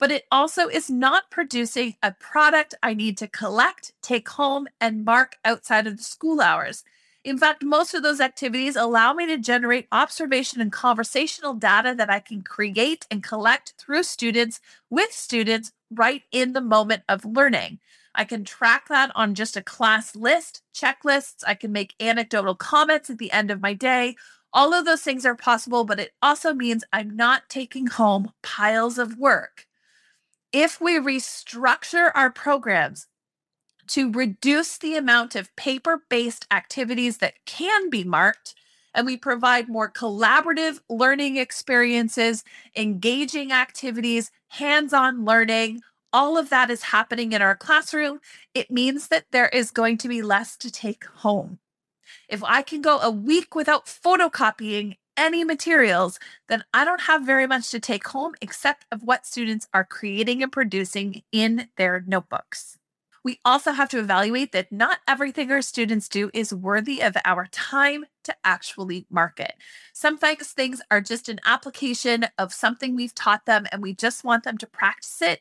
but 0.00 0.10
it 0.10 0.24
also 0.32 0.66
is 0.66 0.90
not 0.90 1.30
producing 1.30 1.94
a 2.02 2.10
product 2.18 2.74
I 2.82 2.94
need 2.94 3.16
to 3.18 3.28
collect, 3.28 3.92
take 4.02 4.28
home, 4.28 4.66
and 4.80 5.04
mark 5.04 5.36
outside 5.44 5.86
of 5.86 5.98
the 5.98 6.02
school 6.02 6.40
hours. 6.40 6.82
In 7.24 7.38
fact, 7.38 7.64
most 7.64 7.94
of 7.94 8.02
those 8.02 8.20
activities 8.20 8.76
allow 8.76 9.14
me 9.14 9.26
to 9.26 9.38
generate 9.38 9.88
observation 9.90 10.60
and 10.60 10.70
conversational 10.70 11.54
data 11.54 11.94
that 11.96 12.10
I 12.10 12.20
can 12.20 12.42
create 12.42 13.06
and 13.10 13.22
collect 13.22 13.72
through 13.78 14.02
students 14.02 14.60
with 14.90 15.10
students 15.10 15.72
right 15.90 16.22
in 16.30 16.52
the 16.52 16.60
moment 16.60 17.02
of 17.08 17.24
learning. 17.24 17.78
I 18.14 18.24
can 18.24 18.44
track 18.44 18.88
that 18.88 19.10
on 19.14 19.34
just 19.34 19.56
a 19.56 19.62
class 19.62 20.14
list, 20.14 20.62
checklists. 20.74 21.42
I 21.46 21.54
can 21.54 21.72
make 21.72 21.94
anecdotal 21.98 22.54
comments 22.54 23.08
at 23.08 23.16
the 23.16 23.32
end 23.32 23.50
of 23.50 23.62
my 23.62 23.72
day. 23.72 24.16
All 24.52 24.74
of 24.74 24.84
those 24.84 25.02
things 25.02 25.24
are 25.24 25.34
possible, 25.34 25.84
but 25.84 25.98
it 25.98 26.12
also 26.22 26.52
means 26.52 26.84
I'm 26.92 27.16
not 27.16 27.48
taking 27.48 27.86
home 27.86 28.32
piles 28.42 28.98
of 28.98 29.18
work. 29.18 29.66
If 30.52 30.78
we 30.78 30.98
restructure 30.98 32.12
our 32.14 32.30
programs 32.30 33.08
to 33.88 34.10
reduce 34.10 34.78
the 34.78 34.96
amount 34.96 35.34
of 35.34 35.54
paper 35.56 36.02
based 36.08 36.46
activities 36.50 37.18
that 37.18 37.34
can 37.46 37.90
be 37.90 38.04
marked. 38.04 38.54
And 38.94 39.06
we 39.06 39.16
provide 39.16 39.68
more 39.68 39.90
collaborative 39.90 40.80
learning 40.88 41.36
experiences, 41.36 42.44
engaging 42.76 43.52
activities, 43.52 44.30
hands 44.48 44.92
on 44.92 45.24
learning. 45.24 45.80
All 46.12 46.38
of 46.38 46.48
that 46.50 46.70
is 46.70 46.84
happening 46.84 47.32
in 47.32 47.42
our 47.42 47.56
classroom. 47.56 48.20
It 48.54 48.70
means 48.70 49.08
that 49.08 49.26
there 49.32 49.48
is 49.48 49.72
going 49.72 49.98
to 49.98 50.08
be 50.08 50.22
less 50.22 50.56
to 50.58 50.70
take 50.70 51.04
home. 51.06 51.58
If 52.28 52.44
I 52.44 52.62
can 52.62 52.82
go 52.82 53.00
a 53.00 53.10
week 53.10 53.54
without 53.54 53.86
photocopying 53.86 54.96
any 55.16 55.42
materials, 55.42 56.20
then 56.48 56.64
I 56.72 56.84
don't 56.84 57.02
have 57.02 57.22
very 57.22 57.46
much 57.46 57.70
to 57.70 57.80
take 57.80 58.06
home 58.08 58.34
except 58.40 58.86
of 58.92 59.02
what 59.02 59.26
students 59.26 59.68
are 59.74 59.84
creating 59.84 60.42
and 60.42 60.52
producing 60.52 61.22
in 61.32 61.68
their 61.76 62.04
notebooks 62.06 62.78
we 63.24 63.40
also 63.44 63.72
have 63.72 63.88
to 63.88 63.98
evaluate 63.98 64.52
that 64.52 64.70
not 64.70 64.98
everything 65.08 65.50
our 65.50 65.62
students 65.62 66.08
do 66.08 66.30
is 66.34 66.52
worthy 66.52 67.02
of 67.02 67.16
our 67.24 67.46
time 67.46 68.04
to 68.24 68.36
actually 68.44 69.06
market. 69.10 69.54
Sometimes 69.94 70.48
things 70.48 70.82
are 70.90 71.00
just 71.00 71.30
an 71.30 71.40
application 71.46 72.26
of 72.38 72.52
something 72.52 72.94
we've 72.94 73.14
taught 73.14 73.46
them 73.46 73.66
and 73.72 73.82
we 73.82 73.94
just 73.94 74.24
want 74.24 74.44
them 74.44 74.58
to 74.58 74.66
practice 74.66 75.22
it 75.22 75.40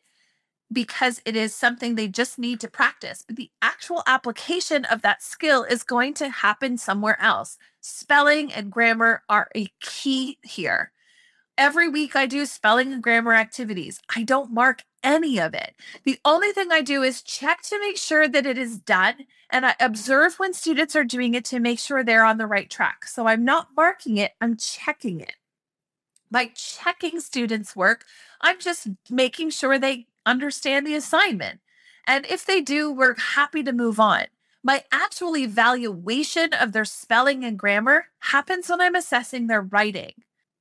because 0.72 1.22
it 1.26 1.36
is 1.36 1.54
something 1.54 1.94
they 1.94 2.08
just 2.08 2.40
need 2.40 2.60
to 2.62 2.70
practice. 2.70 3.24
But 3.28 3.36
the 3.36 3.52
actual 3.62 4.02
application 4.08 4.86
of 4.86 5.02
that 5.02 5.22
skill 5.22 5.64
is 5.64 5.84
going 5.84 6.14
to 6.16 6.30
happen 6.30 6.78
somewhere 6.78 7.22
else. 7.22 7.58
Spelling 7.82 8.52
and 8.52 8.72
grammar 8.72 9.24
are 9.28 9.50
a 9.56 9.68
key 9.82 10.40
here. 10.42 10.92
Every 11.58 11.90
week 11.90 12.16
I 12.16 12.26
do 12.26 12.46
spelling 12.46 12.94
and 12.94 13.04
grammar 13.04 13.34
activities. 13.34 14.00
I 14.16 14.24
don't 14.24 14.52
mark 14.52 14.84
any 15.04 15.40
of 15.40 15.54
it. 15.54 15.76
The 16.04 16.20
only 16.26 16.52
thing 16.52 16.72
I 16.72 16.82
do 16.82 17.04
is 17.04 17.22
check 17.22 17.62
to 17.64 17.80
make 17.80 17.98
sure 17.98 18.28
that 18.28 18.46
it 18.46 18.58
is 18.58 18.78
done. 18.78 19.26
And 19.50 19.66
I 19.66 19.76
observe 19.80 20.40
when 20.40 20.54
students 20.54 20.96
are 20.96 21.04
doing 21.04 21.34
it 21.34 21.46
to 21.46 21.60
make 21.60 21.80
sure 21.80 22.04
they're 22.04 22.26
on 22.26 22.38
the 22.38 22.48
right 22.48 22.70
track. 22.70 23.06
So 23.06 23.28
I'm 23.28 23.46
not 23.46 23.70
marking 23.76 24.18
it, 24.18 24.32
I'm 24.42 24.58
checking 24.58 25.20
it. 25.20 25.36
By 26.32 26.52
checking 26.56 27.20
students' 27.20 27.76
work, 27.76 28.06
I'm 28.42 28.60
just 28.60 28.88
making 29.10 29.52
sure 29.52 29.78
they 29.78 30.08
understand 30.26 30.88
the 30.88 30.96
assignment. 30.96 31.60
And 32.08 32.26
if 32.26 32.46
they 32.46 32.62
do, 32.62 32.92
we're 32.92 33.16
happy 33.16 33.64
to 33.64 33.72
move 33.72 34.00
on. 34.00 34.26
My 34.64 34.84
actual 34.92 35.36
evaluation 35.36 36.54
of 36.54 36.72
their 36.72 36.86
spelling 36.86 37.44
and 37.44 37.60
grammar 37.60 38.08
happens 38.20 38.70
when 38.70 38.82
I'm 38.82 38.96
assessing 38.96 39.48
their 39.48 39.62
writing. 39.62 40.14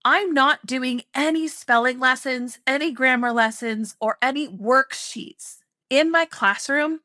I'm 0.04 0.34
not 0.34 0.66
doing 0.66 1.02
any 1.14 1.46
spelling 1.46 2.00
lessons, 2.00 2.58
any 2.66 2.90
grammar 2.90 3.32
lessons, 3.32 3.94
or 4.00 4.18
any 4.20 4.48
worksheets 4.48 5.58
in 5.88 6.10
my 6.10 6.24
classroom 6.24 7.00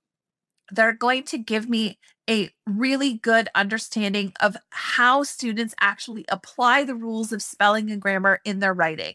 that 0.71 0.83
are 0.83 0.93
going 0.93 1.23
to 1.23 1.37
give 1.37 1.69
me 1.69 1.99
a 2.29 2.49
really 2.65 3.13
good 3.13 3.49
understanding 3.53 4.33
of 4.41 4.57
how 4.71 5.23
students 5.23 5.75
actually 5.79 6.25
apply 6.29 6.83
the 6.83 6.95
rules 6.95 7.31
of 7.31 7.41
spelling 7.41 7.91
and 7.91 8.01
grammar 8.01 8.39
in 8.43 8.59
their 8.59 8.73
writing. 8.73 9.13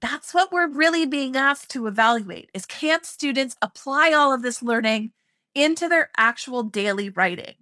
That's 0.00 0.32
what 0.32 0.52
we're 0.52 0.68
really 0.68 1.04
being 1.04 1.36
asked 1.36 1.70
to 1.70 1.86
evaluate 1.86 2.50
is 2.54 2.66
can 2.66 3.04
students 3.04 3.56
apply 3.60 4.12
all 4.12 4.32
of 4.32 4.42
this 4.42 4.62
learning 4.62 5.12
into 5.54 5.88
their 5.88 6.10
actual 6.16 6.62
daily 6.62 7.10
writing? 7.10 7.54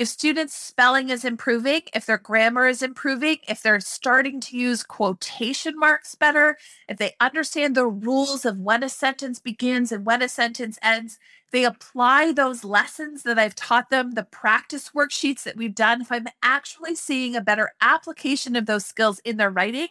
If 0.00 0.08
students' 0.08 0.54
spelling 0.54 1.10
is 1.10 1.26
improving, 1.26 1.82
if 1.92 2.06
their 2.06 2.16
grammar 2.16 2.66
is 2.66 2.82
improving, 2.82 3.36
if 3.46 3.60
they're 3.60 3.80
starting 3.80 4.40
to 4.40 4.56
use 4.56 4.82
quotation 4.82 5.78
marks 5.78 6.14
better, 6.14 6.56
if 6.88 6.96
they 6.96 7.14
understand 7.20 7.74
the 7.74 7.86
rules 7.86 8.46
of 8.46 8.58
when 8.58 8.82
a 8.82 8.88
sentence 8.88 9.38
begins 9.38 9.92
and 9.92 10.06
when 10.06 10.22
a 10.22 10.28
sentence 10.30 10.78
ends, 10.80 11.18
they 11.50 11.64
apply 11.64 12.32
those 12.32 12.64
lessons 12.64 13.24
that 13.24 13.38
I've 13.38 13.54
taught 13.54 13.90
them, 13.90 14.12
the 14.12 14.22
practice 14.22 14.92
worksheets 14.96 15.42
that 15.42 15.58
we've 15.58 15.74
done, 15.74 16.00
if 16.00 16.10
I'm 16.10 16.28
actually 16.42 16.94
seeing 16.94 17.36
a 17.36 17.42
better 17.42 17.72
application 17.82 18.56
of 18.56 18.64
those 18.64 18.86
skills 18.86 19.18
in 19.18 19.36
their 19.36 19.50
writing, 19.50 19.88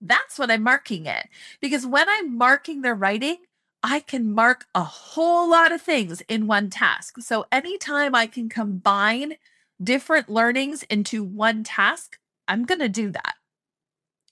that's 0.00 0.40
when 0.40 0.50
I'm 0.50 0.64
marking 0.64 1.06
it. 1.06 1.28
Because 1.60 1.86
when 1.86 2.08
I'm 2.08 2.36
marking 2.36 2.82
their 2.82 2.96
writing, 2.96 3.36
I 3.88 4.00
can 4.00 4.32
mark 4.32 4.66
a 4.74 4.82
whole 4.82 5.48
lot 5.48 5.70
of 5.70 5.80
things 5.80 6.20
in 6.22 6.48
one 6.48 6.70
task. 6.70 7.20
So 7.20 7.46
anytime 7.52 8.16
I 8.16 8.26
can 8.26 8.48
combine 8.48 9.34
different 9.80 10.28
learnings 10.28 10.82
into 10.90 11.22
one 11.22 11.62
task, 11.62 12.18
I'm 12.48 12.64
going 12.64 12.80
to 12.80 12.88
do 12.88 13.12
that. 13.12 13.34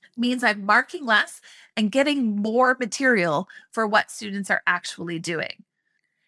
It 0.03 0.19
means 0.19 0.43
I'm 0.43 0.67
marking 0.67 1.07
less 1.07 1.41
and 1.77 1.93
getting 1.93 2.35
more 2.35 2.77
material 2.81 3.49
for 3.71 3.87
what 3.87 4.11
students 4.11 4.51
are 4.51 4.63
actually 4.67 5.21
doing. 5.21 5.63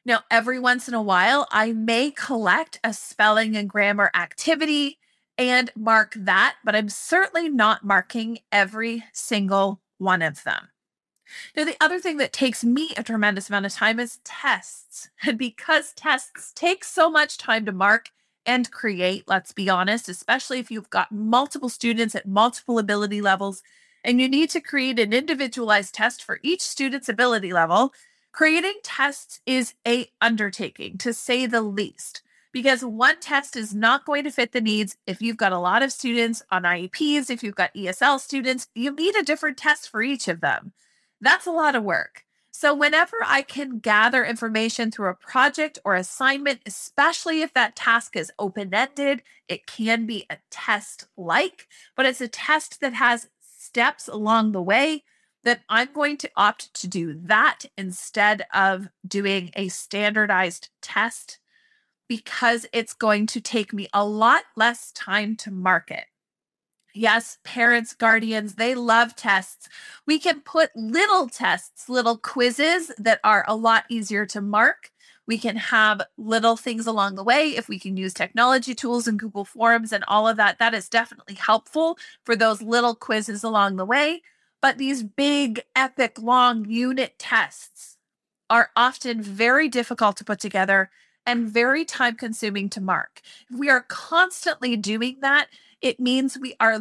Now, 0.05 0.21
every 0.31 0.61
once 0.61 0.87
in 0.87 0.95
a 0.95 1.03
while, 1.03 1.49
I 1.51 1.73
may 1.73 2.13
collect 2.13 2.79
a 2.85 2.93
spelling 2.93 3.57
and 3.57 3.69
grammar 3.69 4.13
activity 4.15 5.01
and 5.37 5.73
mark 5.75 6.15
that, 6.17 6.59
but 6.65 6.77
I'm 6.77 6.89
certainly 6.89 7.49
not 7.49 7.85
marking 7.85 8.39
every 8.53 9.03
single 9.13 9.81
one 9.99 10.23
of 10.23 10.45
them. 10.45 10.69
Now, 11.57 11.65
the 11.65 11.77
other 11.81 11.99
thing 11.99 12.17
that 12.19 12.33
takes 12.33 12.65
me 12.65 12.93
a 12.97 13.03
tremendous 13.03 13.49
amount 13.49 13.67
of 13.67 13.73
time 13.73 13.99
is 13.99 14.21
tests. 14.25 15.11
And 15.27 15.39
because 15.39 15.93
tests 15.93 16.53
take 16.55 16.85
so 16.85 17.11
much 17.11 17.39
time 17.39 17.67
to 17.67 17.73
mark 17.73 18.11
and 18.45 18.71
create, 18.71 19.25
let's 19.27 19.53
be 19.53 19.69
honest, 19.69 20.09
especially 20.09 20.61
if 20.61 20.71
you've 20.71 20.91
got 20.91 21.11
multiple 21.11 21.69
students 21.69 22.15
at 22.15 22.29
multiple 22.29 22.79
ability 22.79 23.21
levels 23.21 23.63
and 24.05 24.21
you 24.21 24.29
need 24.29 24.51
to 24.51 24.61
create 24.61 25.01
an 25.01 25.13
individualized 25.13 25.95
test 25.95 26.23
for 26.23 26.39
each 26.43 26.61
student's 26.61 27.09
ability 27.09 27.53
level, 27.53 27.93
creating 28.31 28.75
tests 28.85 29.41
is 29.47 29.75
a 29.87 30.09
undertaking 30.21 30.97
to 30.99 31.13
say 31.13 31.47
the 31.47 31.63
least 31.63 32.23
because 32.53 32.83
one 32.83 33.21
test 33.21 33.55
is 33.55 33.75
not 33.75 34.07
going 34.07 34.25
to 34.25 34.31
fit 34.31 34.53
the 34.53 34.63
needs. 34.63 34.97
If 35.07 35.21
you've 35.21 35.37
got 35.37 35.53
a 35.53 35.59
lot 35.59 35.83
of 35.83 35.93
students 35.93 36.43
on 36.51 36.63
IEPs, 36.63 37.29
if 37.29 37.43
you've 37.43 37.55
got 37.55 37.75
ESL 37.75 38.19
students, 38.19 38.69
you 38.75 38.95
need 38.95 39.15
a 39.15 39.23
different 39.23 39.59
test 39.59 39.91
for 39.91 40.03
each 40.03 40.27
of 40.27 40.41
them. 40.41 40.73
That's 41.21 41.47
a 41.47 41.53
lot 41.53 41.75
of 41.75 41.85
work. 41.85 42.25
So, 42.51 42.75
whenever 42.75 43.19
I 43.23 43.43
can 43.43 43.81
gather 43.81 44.25
information 44.25 44.91
through 44.91 45.11
a 45.11 45.15
project 45.15 45.79
or 45.85 45.95
assignment, 45.95 46.63
especially 46.65 47.43
if 47.43 47.53
that 47.53 47.77
task 47.77 48.17
is 48.17 48.33
open 48.39 48.73
ended, 48.73 49.23
it 49.47 49.67
can 49.67 50.07
be 50.07 50.25
a 50.31 50.39
test 50.51 51.07
like, 51.19 51.69
but 51.95 52.07
it's 52.07 52.23
a 52.23 52.29
test 52.29 52.81
that 52.81 52.95
has 52.95 53.29
steps 53.41 54.09
along 54.09 54.53
the 54.53 54.63
way 54.63 55.05
that 55.45 55.61
I'm 55.69 55.93
going 55.93 56.17
to 56.19 56.31
opt 56.35 56.73
to 56.81 56.89
do 56.89 57.21
that 57.25 57.67
instead 57.77 58.47
of 58.55 58.89
doing 59.07 59.51
a 59.55 59.69
standardized 59.69 60.71
test 60.81 61.39
because 62.09 62.67
it's 62.73 62.95
going 62.95 63.27
to 63.27 63.41
take 63.41 63.73
me 63.73 63.87
a 63.93 64.05
lot 64.05 64.45
less 64.57 64.93
time 64.93 65.37
to 65.37 65.51
market. 65.51 66.07
Yes, 66.97 67.37
parents, 67.45 67.93
guardians, 67.93 68.55
they 68.55 68.75
love 68.75 69.15
tests. 69.15 69.69
We 70.07 70.19
can 70.19 70.41
put 70.41 70.75
little 70.75 71.29
tests, 71.29 71.91
little 71.91 72.17
quizzes 72.17 72.91
that 72.97 73.21
are 73.23 73.45
a 73.47 73.55
lot 73.55 73.85
easier 73.91 74.25
to 74.25 74.41
mark. 74.41 74.91
We 75.27 75.37
can 75.37 75.57
have 75.57 76.01
little 76.17 76.57
things 76.57 76.87
along 76.87 77.17
the 77.17 77.23
way. 77.23 77.51
If 77.51 77.69
we 77.69 77.79
can 77.79 77.99
use 77.99 78.15
technology 78.15 78.75
tools 78.75 79.07
and 79.07 79.19
Google 79.19 79.45
Forms 79.45 79.93
and 79.93 80.05
all 80.09 80.27
of 80.27 80.39
that, 80.39 80.59
that 80.59 80.73
is 80.73 80.89
definitely 80.89 81.35
helpful 81.35 81.99
for 82.25 82.35
those 82.35 82.63
little 82.63 82.95
quizzes 82.95 83.45
along 83.45 83.77
the 83.77 83.85
way. 83.85 84.23
But 84.63 84.79
these 84.79 85.03
big, 85.03 85.61
epic, 85.75 86.19
long 86.19 86.65
unit 86.65 87.19
tests 87.19 87.99
are 88.49 88.71
often 88.75 89.21
very 89.21 89.69
difficult 89.69 90.17
to 90.17 90.25
put 90.25 90.41
together 90.41 90.89
and 91.27 91.51
very 91.51 91.85
time 91.85 92.15
consuming 92.15 92.71
to 92.71 92.81
mark. 92.81 93.21
We 93.55 93.69
are 93.69 93.83
constantly 93.83 94.77
doing 94.77 95.19
that, 95.21 95.49
it 95.81 96.01
means 96.01 96.39
we 96.39 96.55
are 96.61 96.81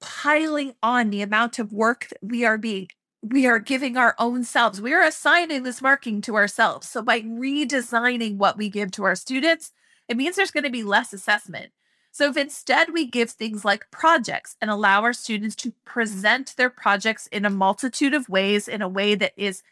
piling 0.00 0.74
on 0.82 1.10
the 1.10 1.22
amount 1.22 1.58
of 1.58 1.72
work 1.72 2.08
that 2.08 2.18
we 2.22 2.44
are 2.44 2.58
being 2.58 2.88
we 3.22 3.46
are 3.46 3.58
giving 3.58 3.98
our 3.98 4.14
own 4.18 4.44
selves. 4.44 4.80
We 4.80 4.94
are 4.94 5.02
assigning 5.02 5.62
this 5.62 5.82
marking 5.82 6.22
to 6.22 6.36
ourselves. 6.36 6.88
So 6.88 7.02
by 7.02 7.20
redesigning 7.20 8.38
what 8.38 8.56
we 8.56 8.70
give 8.70 8.90
to 8.92 9.04
our 9.04 9.14
students, 9.14 9.72
it 10.08 10.16
means 10.16 10.36
there's 10.36 10.50
going 10.50 10.64
to 10.64 10.70
be 10.70 10.82
less 10.82 11.12
assessment. 11.12 11.72
So 12.12 12.30
if 12.30 12.36
instead 12.36 12.92
we 12.92 13.06
give 13.06 13.30
things 13.30 13.64
like 13.64 13.90
projects 13.90 14.56
and 14.60 14.70
allow 14.70 15.02
our 15.02 15.12
students 15.12 15.54
to 15.56 15.72
present 15.84 16.56
their 16.56 16.70
projects 16.70 17.26
in 17.28 17.44
a 17.44 17.50
multitude 17.50 18.14
of 18.14 18.28
ways 18.28 18.66
in 18.66 18.82
a 18.82 18.88
way 18.88 19.14
that 19.14 19.32
is 19.36 19.62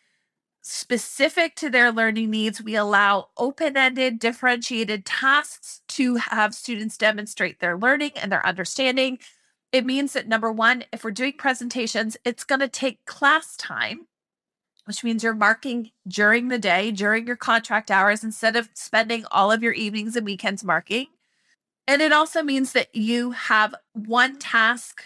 specific 0.61 1.57
to 1.57 1.71
their 1.71 1.91
learning 1.91 2.31
needs, 2.31 2.63
we 2.63 2.77
allow 2.77 3.29
open 3.37 3.77
ended, 3.77 4.19
differentiated 4.19 5.05
tasks 5.05 5.81
to 5.99 6.15
have 6.15 6.55
students 6.55 6.97
demonstrate 6.97 7.59
their 7.59 7.77
learning 7.77 8.13
and 8.15 8.31
their 8.31 8.47
understanding. 8.47 9.19
It 9.73 9.85
means 9.85 10.13
that 10.13 10.29
number 10.29 10.53
one, 10.53 10.85
if 10.93 11.03
we're 11.03 11.11
doing 11.11 11.33
presentations, 11.37 12.17
it's 12.25 12.45
going 12.45 12.61
to 12.61 12.69
take 12.69 13.05
class 13.05 13.57
time, 13.57 14.07
which 14.85 15.03
means 15.03 15.25
you're 15.25 15.35
marking 15.35 15.91
during 16.07 16.49
the 16.49 16.59
day, 16.59 16.93
during 16.93 17.27
your 17.27 17.35
contract 17.35 17.91
hours, 17.91 18.23
instead 18.23 18.55
of 18.55 18.71
spending 18.75 19.25
all 19.33 19.51
of 19.51 19.61
your 19.61 19.73
evenings 19.73 20.15
and 20.15 20.25
weekends 20.25 20.63
marking. 20.63 21.09
And 21.89 22.01
it 22.01 22.13
also 22.13 22.45
means 22.45 22.75
that 22.75 22.95
you 22.95 23.33
have 23.33 23.75
one 23.93 24.39
task 24.39 25.03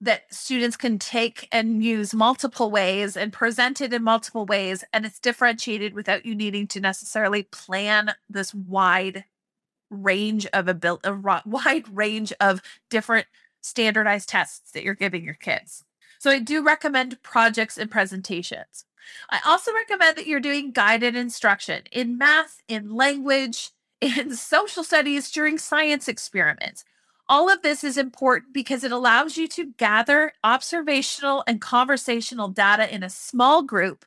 that 0.00 0.22
students 0.34 0.76
can 0.76 0.98
take 0.98 1.46
and 1.52 1.84
use 1.84 2.12
multiple 2.12 2.68
ways 2.68 3.16
and 3.16 3.32
present 3.32 3.80
it 3.80 3.92
in 3.92 4.02
multiple 4.02 4.44
ways. 4.44 4.82
And 4.92 5.06
it's 5.06 5.20
differentiated 5.20 5.94
without 5.94 6.26
you 6.26 6.34
needing 6.34 6.66
to 6.68 6.80
necessarily 6.80 7.44
plan 7.44 8.14
this 8.28 8.52
wide 8.52 9.24
range 9.92 10.46
of 10.46 10.68
a, 10.68 10.74
build, 10.74 11.00
a 11.04 11.42
wide 11.44 11.88
range 11.94 12.32
of 12.40 12.62
different 12.90 13.26
standardized 13.60 14.28
tests 14.28 14.72
that 14.72 14.82
you're 14.82 14.94
giving 14.94 15.24
your 15.24 15.34
kids. 15.34 15.84
So 16.18 16.30
I 16.30 16.38
do 16.38 16.62
recommend 16.64 17.22
projects 17.22 17.78
and 17.78 17.90
presentations. 17.90 18.84
I 19.30 19.40
also 19.44 19.72
recommend 19.72 20.16
that 20.16 20.26
you're 20.26 20.40
doing 20.40 20.70
guided 20.70 21.16
instruction 21.16 21.82
in 21.90 22.18
math, 22.18 22.62
in 22.68 22.94
language, 22.94 23.70
in 24.00 24.34
social 24.36 24.84
studies 24.84 25.30
during 25.30 25.58
science 25.58 26.08
experiments. 26.08 26.84
All 27.28 27.48
of 27.48 27.62
this 27.62 27.82
is 27.82 27.96
important 27.96 28.52
because 28.52 28.84
it 28.84 28.92
allows 28.92 29.36
you 29.36 29.48
to 29.48 29.72
gather 29.78 30.32
observational 30.44 31.44
and 31.46 31.60
conversational 31.60 32.48
data 32.48 32.92
in 32.92 33.02
a 33.02 33.10
small 33.10 33.62
group 33.62 34.04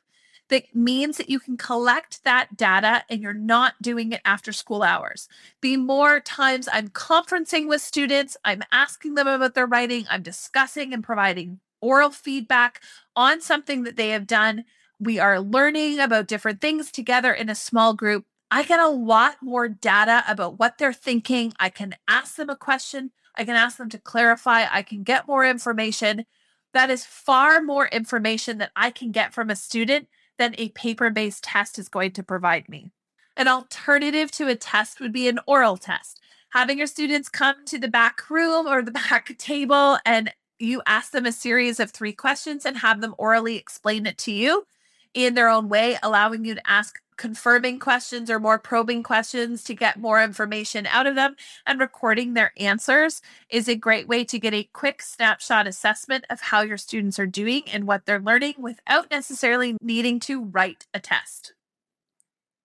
that 0.48 0.74
means 0.74 1.16
that 1.16 1.28
you 1.28 1.40
can 1.40 1.56
collect 1.56 2.22
that 2.24 2.56
data 2.56 3.04
and 3.10 3.20
you're 3.20 3.32
not 3.32 3.74
doing 3.82 4.12
it 4.12 4.20
after 4.24 4.52
school 4.52 4.82
hours. 4.82 5.28
The 5.60 5.76
more 5.76 6.20
times 6.20 6.68
I'm 6.72 6.88
conferencing 6.88 7.68
with 7.68 7.82
students, 7.82 8.36
I'm 8.44 8.62
asking 8.70 9.14
them 9.14 9.26
about 9.26 9.54
their 9.54 9.66
writing, 9.66 10.06
I'm 10.08 10.22
discussing 10.22 10.92
and 10.92 11.02
providing 11.02 11.60
oral 11.80 12.10
feedback 12.10 12.80
on 13.14 13.40
something 13.40 13.82
that 13.84 13.96
they 13.96 14.10
have 14.10 14.26
done. 14.26 14.64
We 14.98 15.18
are 15.18 15.40
learning 15.40 15.98
about 15.98 16.28
different 16.28 16.60
things 16.60 16.90
together 16.90 17.32
in 17.32 17.48
a 17.48 17.54
small 17.54 17.94
group. 17.94 18.24
I 18.50 18.62
get 18.62 18.80
a 18.80 18.88
lot 18.88 19.36
more 19.42 19.68
data 19.68 20.24
about 20.28 20.58
what 20.58 20.78
they're 20.78 20.92
thinking. 20.92 21.52
I 21.58 21.68
can 21.68 21.96
ask 22.06 22.36
them 22.36 22.48
a 22.48 22.56
question. 22.56 23.10
I 23.34 23.44
can 23.44 23.56
ask 23.56 23.76
them 23.76 23.90
to 23.90 23.98
clarify. 23.98 24.64
I 24.70 24.82
can 24.82 25.02
get 25.02 25.26
more 25.26 25.44
information. 25.44 26.24
That 26.72 26.88
is 26.88 27.04
far 27.04 27.60
more 27.60 27.88
information 27.88 28.58
that 28.58 28.70
I 28.76 28.90
can 28.90 29.10
get 29.10 29.34
from 29.34 29.50
a 29.50 29.56
student 29.56 30.08
than 30.38 30.54
a 30.58 30.68
paper 30.70 31.10
based 31.10 31.44
test 31.44 31.78
is 31.78 31.88
going 31.88 32.12
to 32.12 32.22
provide 32.22 32.68
me. 32.68 32.90
An 33.36 33.48
alternative 33.48 34.30
to 34.32 34.48
a 34.48 34.54
test 34.54 35.00
would 35.00 35.12
be 35.12 35.28
an 35.28 35.38
oral 35.46 35.76
test. 35.76 36.20
Having 36.50 36.78
your 36.78 36.86
students 36.86 37.28
come 37.28 37.64
to 37.66 37.78
the 37.78 37.88
back 37.88 38.30
room 38.30 38.66
or 38.66 38.82
the 38.82 38.90
back 39.10 39.36
table 39.38 39.98
and 40.06 40.32
you 40.58 40.80
ask 40.86 41.12
them 41.12 41.26
a 41.26 41.32
series 41.32 41.80
of 41.80 41.90
three 41.90 42.12
questions 42.12 42.64
and 42.64 42.78
have 42.78 43.00
them 43.00 43.14
orally 43.18 43.56
explain 43.56 44.06
it 44.06 44.16
to 44.18 44.32
you 44.32 44.66
in 45.12 45.34
their 45.34 45.48
own 45.48 45.68
way, 45.68 45.98
allowing 46.02 46.44
you 46.44 46.54
to 46.54 46.70
ask 46.70 47.00
confirming 47.16 47.78
questions 47.78 48.30
or 48.30 48.38
more 48.38 48.58
probing 48.58 49.02
questions 49.02 49.64
to 49.64 49.74
get 49.74 49.98
more 49.98 50.22
information 50.22 50.86
out 50.86 51.06
of 51.06 51.14
them. 51.14 51.36
And 51.66 51.80
recording 51.80 52.34
their 52.34 52.52
answers 52.56 53.22
is 53.48 53.68
a 53.68 53.74
great 53.74 54.08
way 54.08 54.24
to 54.24 54.38
get 54.38 54.54
a 54.54 54.68
quick 54.72 55.02
snapshot 55.02 55.66
assessment 55.66 56.24
of 56.30 56.40
how 56.40 56.62
your 56.62 56.76
students 56.76 57.18
are 57.18 57.26
doing 57.26 57.62
and 57.72 57.86
what 57.86 58.06
they're 58.06 58.20
learning 58.20 58.54
without 58.58 59.10
necessarily 59.10 59.76
needing 59.80 60.20
to 60.20 60.44
write 60.44 60.86
a 60.92 61.00
test. 61.00 61.54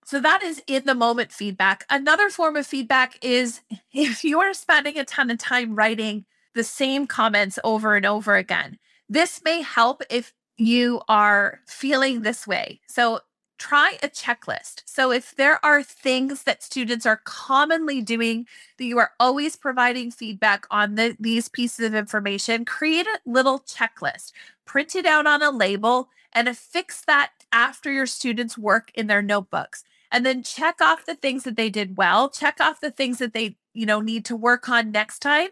So 0.05 0.20
that 0.20 0.43
is 0.43 0.62
in 0.67 0.84
the 0.86 0.96
moment 0.96 1.31
feedback. 1.31 1.86
Another 1.89 2.29
form 2.29 2.58
of 2.58 2.67
feedback 2.67 3.17
is 3.21 3.62
if 3.93 4.23
you 4.23 4.39
are 4.39 4.54
spending 4.54 4.97
a 4.97 5.06
ton 5.06 5.32
of 5.32 5.38
time 5.38 5.75
writing 5.75 6.25
the 6.54 6.63
same 6.63 7.08
comments 7.08 7.58
over 7.63 7.95
and 7.95 8.06
over 8.06 8.36
again. 8.36 8.78
This 9.08 9.41
may 9.43 9.62
help 9.62 10.04
if 10.10 10.34
you 10.58 11.02
are 11.08 11.60
feeling 11.65 12.21
this 12.21 12.45
way. 12.45 12.82
So 12.88 13.21
try 13.62 13.95
a 14.02 14.08
checklist. 14.08 14.82
So 14.86 15.12
if 15.12 15.36
there 15.36 15.63
are 15.63 15.84
things 15.84 16.43
that 16.43 16.63
students 16.63 17.06
are 17.06 17.21
commonly 17.24 18.02
doing 18.02 18.47
that 18.78 18.86
you 18.86 18.97
are 18.97 19.12
always 19.19 19.56
providing 19.56 20.10
feedback 20.10 20.65
on 20.71 20.95
the, 20.95 21.15
these 21.19 21.47
pieces 21.47 21.86
of 21.86 21.93
information, 21.93 22.65
create 22.65 23.06
a 23.06 23.19
little 23.24 23.60
checklist, 23.60 24.32
print 24.65 24.95
it 24.95 25.06
out 25.06 25.28
on 25.28 25.43
a 25.43 25.52
label 25.52 26.10
and 26.34 26.47
affix 26.47 27.02
that 27.06 27.34
after 27.52 27.91
your 27.91 28.08
students 28.08 28.58
work 28.58 28.91
in 28.95 29.06
their 29.06 29.21
notebooks. 29.21 29.84
And 30.12 30.26
then 30.26 30.41
check 30.41 30.82
off 30.82 31.06
the 31.06 31.15
things 31.15 31.43
that 31.43 31.56
they 31.56 31.69
did 31.69 31.97
well, 31.97 32.30
check 32.30 32.60
off 32.60 32.82
the 32.82 32.91
things 32.91 33.19
that 33.19 33.34
they, 33.34 33.58
you 33.76 33.86
know, 33.86 34.02
need 34.02 34.26
to 34.26 34.36
work 34.36 34.69
on 34.69 34.91
next 34.91 35.19
time. 35.19 35.50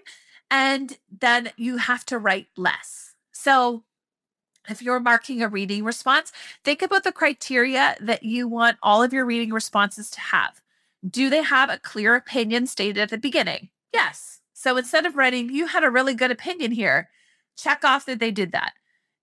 And 0.50 0.98
then 1.20 1.52
you 1.58 1.78
have 1.78 2.06
to 2.08 2.18
write 2.18 2.48
less. 2.58 3.14
So 3.32 3.84
if 4.70 4.82
you're 4.82 5.00
marking 5.00 5.42
a 5.42 5.48
reading 5.48 5.84
response, 5.84 6.32
think 6.64 6.82
about 6.82 7.04
the 7.04 7.12
criteria 7.12 7.96
that 8.00 8.24
you 8.24 8.48
want 8.48 8.78
all 8.82 9.04
of 9.04 9.14
your 9.14 9.26
reading 9.26 9.52
responses 9.52 10.10
to 10.12 10.20
have. 10.20 10.62
Do 11.08 11.30
they 11.30 11.44
have 11.44 11.70
a 11.70 11.78
clear 11.78 12.16
opinion 12.16 12.68
stated 12.68 12.98
at 12.98 13.10
the 13.10 13.18
beginning? 13.18 13.70
Yes. 13.94 14.42
So 14.54 14.78
instead 14.78 15.06
of 15.06 15.16
writing, 15.16 15.50
you 15.50 15.68
had 15.68 15.84
a 15.84 15.90
really 15.90 16.14
good 16.14 16.32
opinion 16.32 16.72
here, 16.72 17.10
check 17.58 17.84
off 17.84 18.06
that 18.06 18.20
they 18.20 18.32
did 18.32 18.52
that. 18.52 18.74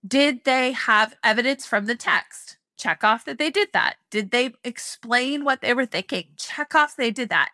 Did 0.06 0.44
they 0.44 0.72
have 0.72 1.16
evidence 1.22 1.66
from 1.66 1.86
the 1.86 1.96
text? 1.96 2.56
Check 2.78 3.04
off 3.04 3.24
that 3.24 3.38
they 3.38 3.50
did 3.50 3.68
that. 3.72 3.96
Did 4.10 4.30
they 4.30 4.52
explain 4.64 5.44
what 5.44 5.60
they 5.60 5.74
were 5.74 5.86
thinking? 5.86 6.28
Check 6.36 6.74
off 6.74 6.96
they 6.96 7.10
did 7.10 7.28
that 7.30 7.50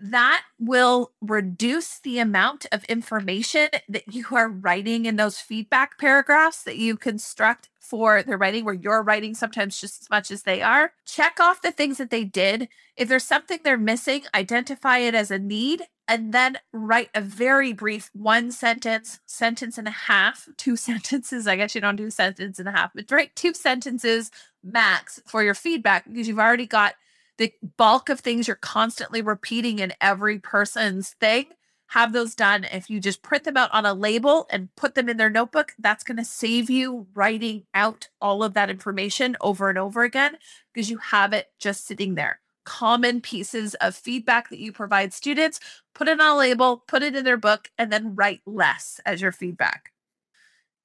that 0.00 0.44
will 0.58 1.12
reduce 1.20 1.98
the 2.00 2.18
amount 2.18 2.66
of 2.72 2.84
information 2.84 3.68
that 3.88 4.12
you 4.12 4.26
are 4.32 4.48
writing 4.48 5.06
in 5.06 5.16
those 5.16 5.38
feedback 5.38 5.98
paragraphs 5.98 6.62
that 6.64 6.76
you 6.76 6.96
construct 6.96 7.68
for 7.86 8.22
the 8.22 8.36
writing 8.36 8.64
where 8.64 8.74
you're 8.74 9.02
writing 9.02 9.34
sometimes 9.34 9.80
just 9.80 10.02
as 10.02 10.10
much 10.10 10.30
as 10.30 10.42
they 10.42 10.60
are. 10.60 10.92
Check 11.04 11.38
off 11.40 11.62
the 11.62 11.70
things 11.70 11.98
that 11.98 12.10
they 12.10 12.24
did. 12.24 12.68
If 12.96 13.08
there's 13.08 13.24
something 13.24 13.60
they're 13.62 13.78
missing, 13.78 14.22
identify 14.34 14.98
it 14.98 15.14
as 15.14 15.30
a 15.30 15.38
need 15.38 15.82
and 16.08 16.32
then 16.32 16.58
write 16.72 17.10
a 17.14 17.20
very 17.20 17.72
brief 17.72 18.10
one 18.12 18.50
sentence, 18.50 19.20
sentence 19.26 19.78
and 19.78 19.88
a 19.88 19.92
half, 19.92 20.48
two 20.56 20.76
sentences. 20.76 21.46
I 21.46 21.56
guess 21.56 21.74
you 21.74 21.80
don't 21.80 21.96
do 21.96 22.10
sentence 22.10 22.58
and 22.58 22.68
a 22.68 22.72
half, 22.72 22.92
but 22.94 23.10
write 23.10 23.36
two 23.36 23.54
sentences 23.54 24.30
max 24.62 25.20
for 25.26 25.42
your 25.42 25.54
feedback 25.54 26.04
because 26.06 26.26
you've 26.26 26.38
already 26.38 26.66
got 26.66 26.94
the 27.38 27.52
bulk 27.76 28.08
of 28.08 28.20
things 28.20 28.48
you're 28.48 28.56
constantly 28.56 29.22
repeating 29.22 29.78
in 29.78 29.92
every 30.00 30.38
person's 30.38 31.10
thing 31.20 31.46
have 31.88 32.12
those 32.12 32.34
done. 32.34 32.64
If 32.64 32.90
you 32.90 32.98
just 33.00 33.22
print 33.22 33.44
them 33.44 33.56
out 33.56 33.72
on 33.72 33.86
a 33.86 33.94
label 33.94 34.46
and 34.50 34.74
put 34.74 34.94
them 34.94 35.08
in 35.08 35.16
their 35.16 35.30
notebook, 35.30 35.72
that's 35.78 36.02
going 36.02 36.16
to 36.16 36.24
save 36.24 36.68
you 36.68 37.06
writing 37.14 37.64
out 37.74 38.08
all 38.20 38.42
of 38.42 38.54
that 38.54 38.70
information 38.70 39.36
over 39.40 39.68
and 39.68 39.78
over 39.78 40.02
again 40.02 40.36
because 40.72 40.90
you 40.90 40.98
have 40.98 41.32
it 41.32 41.48
just 41.58 41.86
sitting 41.86 42.14
there. 42.14 42.40
Common 42.64 43.20
pieces 43.20 43.74
of 43.74 43.94
feedback 43.94 44.50
that 44.50 44.58
you 44.58 44.72
provide 44.72 45.12
students, 45.12 45.60
put 45.94 46.08
it 46.08 46.20
on 46.20 46.34
a 46.34 46.36
label, 46.36 46.82
put 46.88 47.04
it 47.04 47.14
in 47.14 47.24
their 47.24 47.36
book, 47.36 47.70
and 47.78 47.92
then 47.92 48.16
write 48.16 48.40
less 48.44 49.00
as 49.06 49.20
your 49.20 49.30
feedback. 49.30 49.92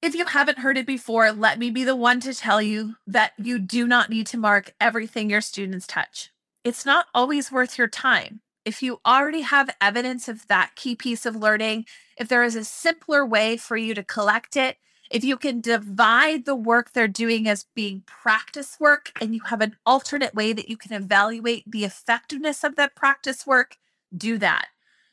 If 0.00 0.14
you 0.14 0.26
haven't 0.26 0.58
heard 0.58 0.78
it 0.78 0.86
before, 0.86 1.32
let 1.32 1.58
me 1.58 1.70
be 1.70 1.82
the 1.82 1.96
one 1.96 2.20
to 2.20 2.34
tell 2.34 2.62
you 2.62 2.96
that 3.06 3.32
you 3.36 3.58
do 3.58 3.86
not 3.86 4.10
need 4.10 4.26
to 4.28 4.38
mark 4.38 4.74
everything 4.80 5.30
your 5.30 5.40
students 5.40 5.86
touch 5.86 6.30
it's 6.64 6.86
not 6.86 7.06
always 7.14 7.50
worth 7.50 7.78
your 7.78 7.88
time. 7.88 8.40
If 8.64 8.82
you 8.82 9.00
already 9.04 9.40
have 9.40 9.74
evidence 9.80 10.28
of 10.28 10.46
that 10.46 10.76
key 10.76 10.94
piece 10.94 11.26
of 11.26 11.34
learning, 11.34 11.86
if 12.16 12.28
there 12.28 12.44
is 12.44 12.54
a 12.54 12.64
simpler 12.64 13.26
way 13.26 13.56
for 13.56 13.76
you 13.76 13.94
to 13.94 14.04
collect 14.04 14.56
it, 14.56 14.76
if 15.10 15.24
you 15.24 15.36
can 15.36 15.60
divide 15.60 16.44
the 16.44 16.54
work 16.54 16.92
they're 16.92 17.08
doing 17.08 17.48
as 17.48 17.66
being 17.74 18.02
practice 18.06 18.78
work 18.80 19.12
and 19.20 19.34
you 19.34 19.40
have 19.46 19.60
an 19.60 19.76
alternate 19.84 20.34
way 20.34 20.52
that 20.52 20.68
you 20.68 20.76
can 20.76 20.92
evaluate 20.92 21.70
the 21.70 21.84
effectiveness 21.84 22.64
of 22.64 22.76
that 22.76 22.94
practice 22.94 23.46
work, 23.46 23.76
do 24.16 24.38
that. 24.38 24.68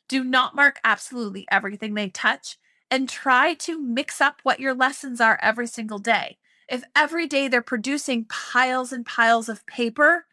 Do 0.08 0.24
not 0.24 0.54
mark 0.56 0.80
absolutely 0.84 1.46
everything 1.50 1.94
they 1.94 2.08
touch 2.08 2.56
and 2.90 3.08
try 3.08 3.54
to 3.54 3.78
mix 3.78 4.20
up 4.20 4.40
what 4.42 4.60
your 4.60 4.74
lessons 4.74 5.20
are 5.20 5.38
every 5.42 5.66
single 5.66 5.98
day. 5.98 6.38
If 6.68 6.82
every 6.96 7.26
day 7.26 7.48
they're 7.48 7.62
producing 7.62 8.24
piles 8.24 8.92
and 8.92 9.04
piles 9.04 9.48
of 9.48 9.66
paper, 9.66 10.26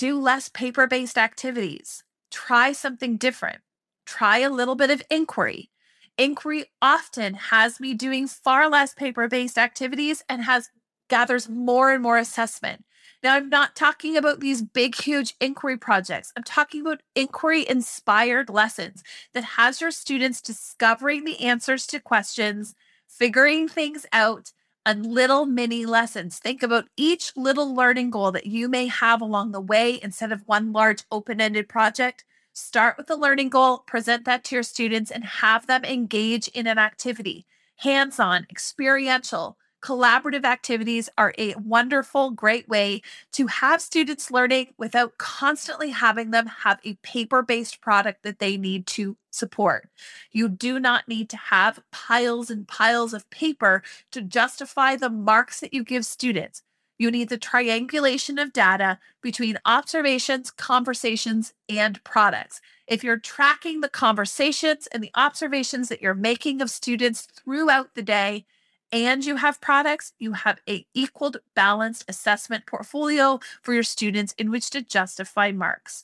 do 0.00 0.18
less 0.18 0.48
paper 0.48 0.86
based 0.86 1.18
activities. 1.18 2.04
Try 2.30 2.72
something 2.72 3.18
different. 3.18 3.58
Try 4.06 4.38
a 4.38 4.48
little 4.48 4.74
bit 4.74 4.90
of 4.90 5.02
inquiry. 5.10 5.70
Inquiry 6.16 6.64
often 6.80 7.34
has 7.34 7.78
me 7.78 7.92
doing 7.92 8.26
far 8.26 8.70
less 8.70 8.94
paper 8.94 9.28
based 9.28 9.58
activities 9.58 10.24
and 10.26 10.44
has 10.44 10.70
gathers 11.10 11.50
more 11.50 11.92
and 11.92 12.02
more 12.02 12.16
assessment. 12.16 12.86
Now, 13.22 13.34
I'm 13.34 13.50
not 13.50 13.76
talking 13.76 14.16
about 14.16 14.40
these 14.40 14.62
big, 14.62 14.94
huge 14.94 15.34
inquiry 15.38 15.76
projects. 15.76 16.32
I'm 16.34 16.44
talking 16.44 16.80
about 16.80 17.02
inquiry 17.14 17.68
inspired 17.68 18.48
lessons 18.48 19.02
that 19.34 19.44
has 19.44 19.82
your 19.82 19.90
students 19.90 20.40
discovering 20.40 21.24
the 21.24 21.40
answers 21.40 21.86
to 21.88 22.00
questions, 22.00 22.74
figuring 23.06 23.68
things 23.68 24.06
out, 24.14 24.52
and 24.90 25.06
little 25.06 25.46
mini 25.46 25.86
lessons. 25.86 26.38
Think 26.38 26.62
about 26.62 26.88
each 26.96 27.32
little 27.36 27.74
learning 27.74 28.10
goal 28.10 28.32
that 28.32 28.46
you 28.46 28.68
may 28.68 28.86
have 28.88 29.20
along 29.20 29.52
the 29.52 29.60
way 29.60 30.00
instead 30.02 30.32
of 30.32 30.42
one 30.46 30.72
large 30.72 31.04
open 31.12 31.40
ended 31.40 31.68
project. 31.68 32.24
Start 32.52 32.96
with 32.98 33.06
the 33.06 33.16
learning 33.16 33.50
goal, 33.50 33.78
present 33.86 34.24
that 34.24 34.42
to 34.44 34.56
your 34.56 34.64
students, 34.64 35.10
and 35.10 35.24
have 35.24 35.68
them 35.68 35.84
engage 35.84 36.48
in 36.48 36.66
an 36.66 36.78
activity 36.78 37.46
hands 37.80 38.20
on, 38.20 38.46
experiential, 38.50 39.56
collaborative 39.82 40.44
activities 40.44 41.08
are 41.16 41.32
a 41.38 41.54
wonderful, 41.54 42.30
great 42.30 42.68
way 42.68 43.00
to 43.32 43.46
have 43.46 43.80
students 43.80 44.30
learning 44.30 44.66
without 44.76 45.16
constantly 45.16 45.90
having 45.90 46.30
them 46.30 46.46
have 46.46 46.78
a 46.84 46.94
paper 46.96 47.42
based 47.42 47.80
product 47.80 48.22
that 48.22 48.38
they 48.38 48.58
need 48.58 48.86
to 48.86 49.16
support. 49.30 49.88
You 50.32 50.48
do 50.48 50.78
not 50.78 51.08
need 51.08 51.28
to 51.30 51.36
have 51.36 51.82
piles 51.90 52.50
and 52.50 52.66
piles 52.66 53.14
of 53.14 53.28
paper 53.30 53.82
to 54.10 54.22
justify 54.22 54.96
the 54.96 55.10
marks 55.10 55.60
that 55.60 55.72
you 55.72 55.84
give 55.84 56.04
students. 56.04 56.62
You 56.98 57.10
need 57.10 57.30
the 57.30 57.38
triangulation 57.38 58.38
of 58.38 58.52
data 58.52 58.98
between 59.22 59.58
observations, 59.64 60.50
conversations, 60.50 61.54
and 61.66 62.02
products. 62.04 62.60
If 62.86 63.02
you're 63.02 63.18
tracking 63.18 63.80
the 63.80 63.88
conversations 63.88 64.86
and 64.88 65.02
the 65.02 65.12
observations 65.14 65.88
that 65.88 66.02
you're 66.02 66.14
making 66.14 66.60
of 66.60 66.68
students 66.68 67.22
throughout 67.22 67.94
the 67.94 68.02
day, 68.02 68.44
and 68.92 69.24
you 69.24 69.36
have 69.36 69.60
products, 69.60 70.12
you 70.18 70.32
have 70.32 70.60
a 70.68 70.84
equal 70.94 71.32
balanced 71.54 72.04
assessment 72.08 72.66
portfolio 72.66 73.38
for 73.62 73.72
your 73.72 73.82
students 73.82 74.34
in 74.36 74.50
which 74.50 74.68
to 74.70 74.82
justify 74.82 75.52
marks. 75.52 76.02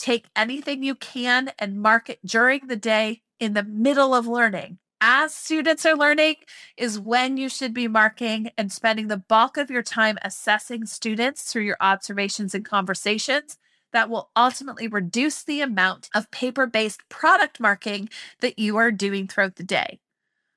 Take 0.00 0.30
anything 0.34 0.82
you 0.82 0.94
can 0.94 1.52
and 1.58 1.78
mark 1.78 2.08
it 2.08 2.24
during 2.24 2.68
the 2.68 2.76
day 2.76 3.20
in 3.38 3.52
the 3.52 3.62
middle 3.62 4.14
of 4.14 4.26
learning. 4.26 4.78
As 4.98 5.34
students 5.34 5.84
are 5.84 5.94
learning, 5.94 6.36
is 6.78 6.98
when 6.98 7.36
you 7.36 7.50
should 7.50 7.74
be 7.74 7.86
marking 7.86 8.50
and 8.56 8.72
spending 8.72 9.08
the 9.08 9.18
bulk 9.18 9.58
of 9.58 9.70
your 9.70 9.82
time 9.82 10.16
assessing 10.22 10.86
students 10.86 11.42
through 11.42 11.64
your 11.64 11.76
observations 11.82 12.54
and 12.54 12.64
conversations 12.64 13.58
that 13.92 14.08
will 14.08 14.30
ultimately 14.34 14.88
reduce 14.88 15.42
the 15.42 15.60
amount 15.60 16.08
of 16.14 16.30
paper 16.30 16.66
based 16.66 17.06
product 17.10 17.60
marking 17.60 18.08
that 18.40 18.58
you 18.58 18.78
are 18.78 18.90
doing 18.90 19.28
throughout 19.28 19.56
the 19.56 19.62
day. 19.62 20.00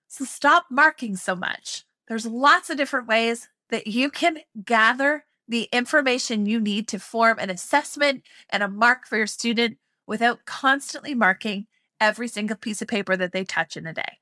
So 0.07 0.23
stop 0.23 0.67
marking 0.71 1.17
so 1.17 1.35
much. 1.35 1.83
There's 2.07 2.25
lots 2.25 2.69
of 2.69 2.77
different 2.77 3.09
ways 3.09 3.49
that 3.71 3.87
you 3.87 4.09
can 4.09 4.37
gather 4.63 5.25
the 5.47 5.69
information 5.71 6.45
you 6.45 6.59
need 6.59 6.87
to 6.89 6.99
form 6.99 7.37
an 7.39 7.49
assessment 7.49 8.23
and 8.49 8.63
a 8.63 8.67
mark 8.67 9.05
for 9.05 9.17
your 9.17 9.27
student 9.27 9.77
without 10.07 10.45
constantly 10.45 11.13
marking 11.13 11.67
every 11.99 12.27
single 12.27 12.57
piece 12.57 12.81
of 12.81 12.87
paper 12.87 13.15
that 13.15 13.31
they 13.31 13.43
touch 13.43 13.77
in 13.77 13.87
a 13.87 13.93
day. 13.93 14.19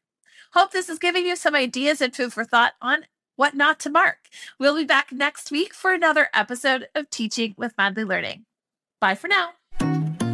Hope 0.54 0.72
this 0.72 0.90
is 0.90 1.00
giving 1.00 1.26
you 1.26 1.36
some 1.36 1.56
ideas 1.56 2.02
and 2.02 2.16
food 2.16 2.34
for 2.34 2.44
thought 2.44 2.74
on 2.82 3.06
what 3.36 3.56
not 3.56 3.80
to 3.82 3.90
mark. 3.90 4.18
We'll 4.60 4.76
be 4.76 4.84
back 4.84 5.12
next 5.12 5.52
week 5.52 5.74
for 5.74 5.94
another 5.94 6.28
episode 6.34 6.88
of 6.94 7.10
Teaching 7.10 7.56
with 7.58 7.74
Madly 7.78 8.04
Learning. 8.04 8.46
Bye 9.00 9.16
for 9.16 9.28
now. 9.28 9.52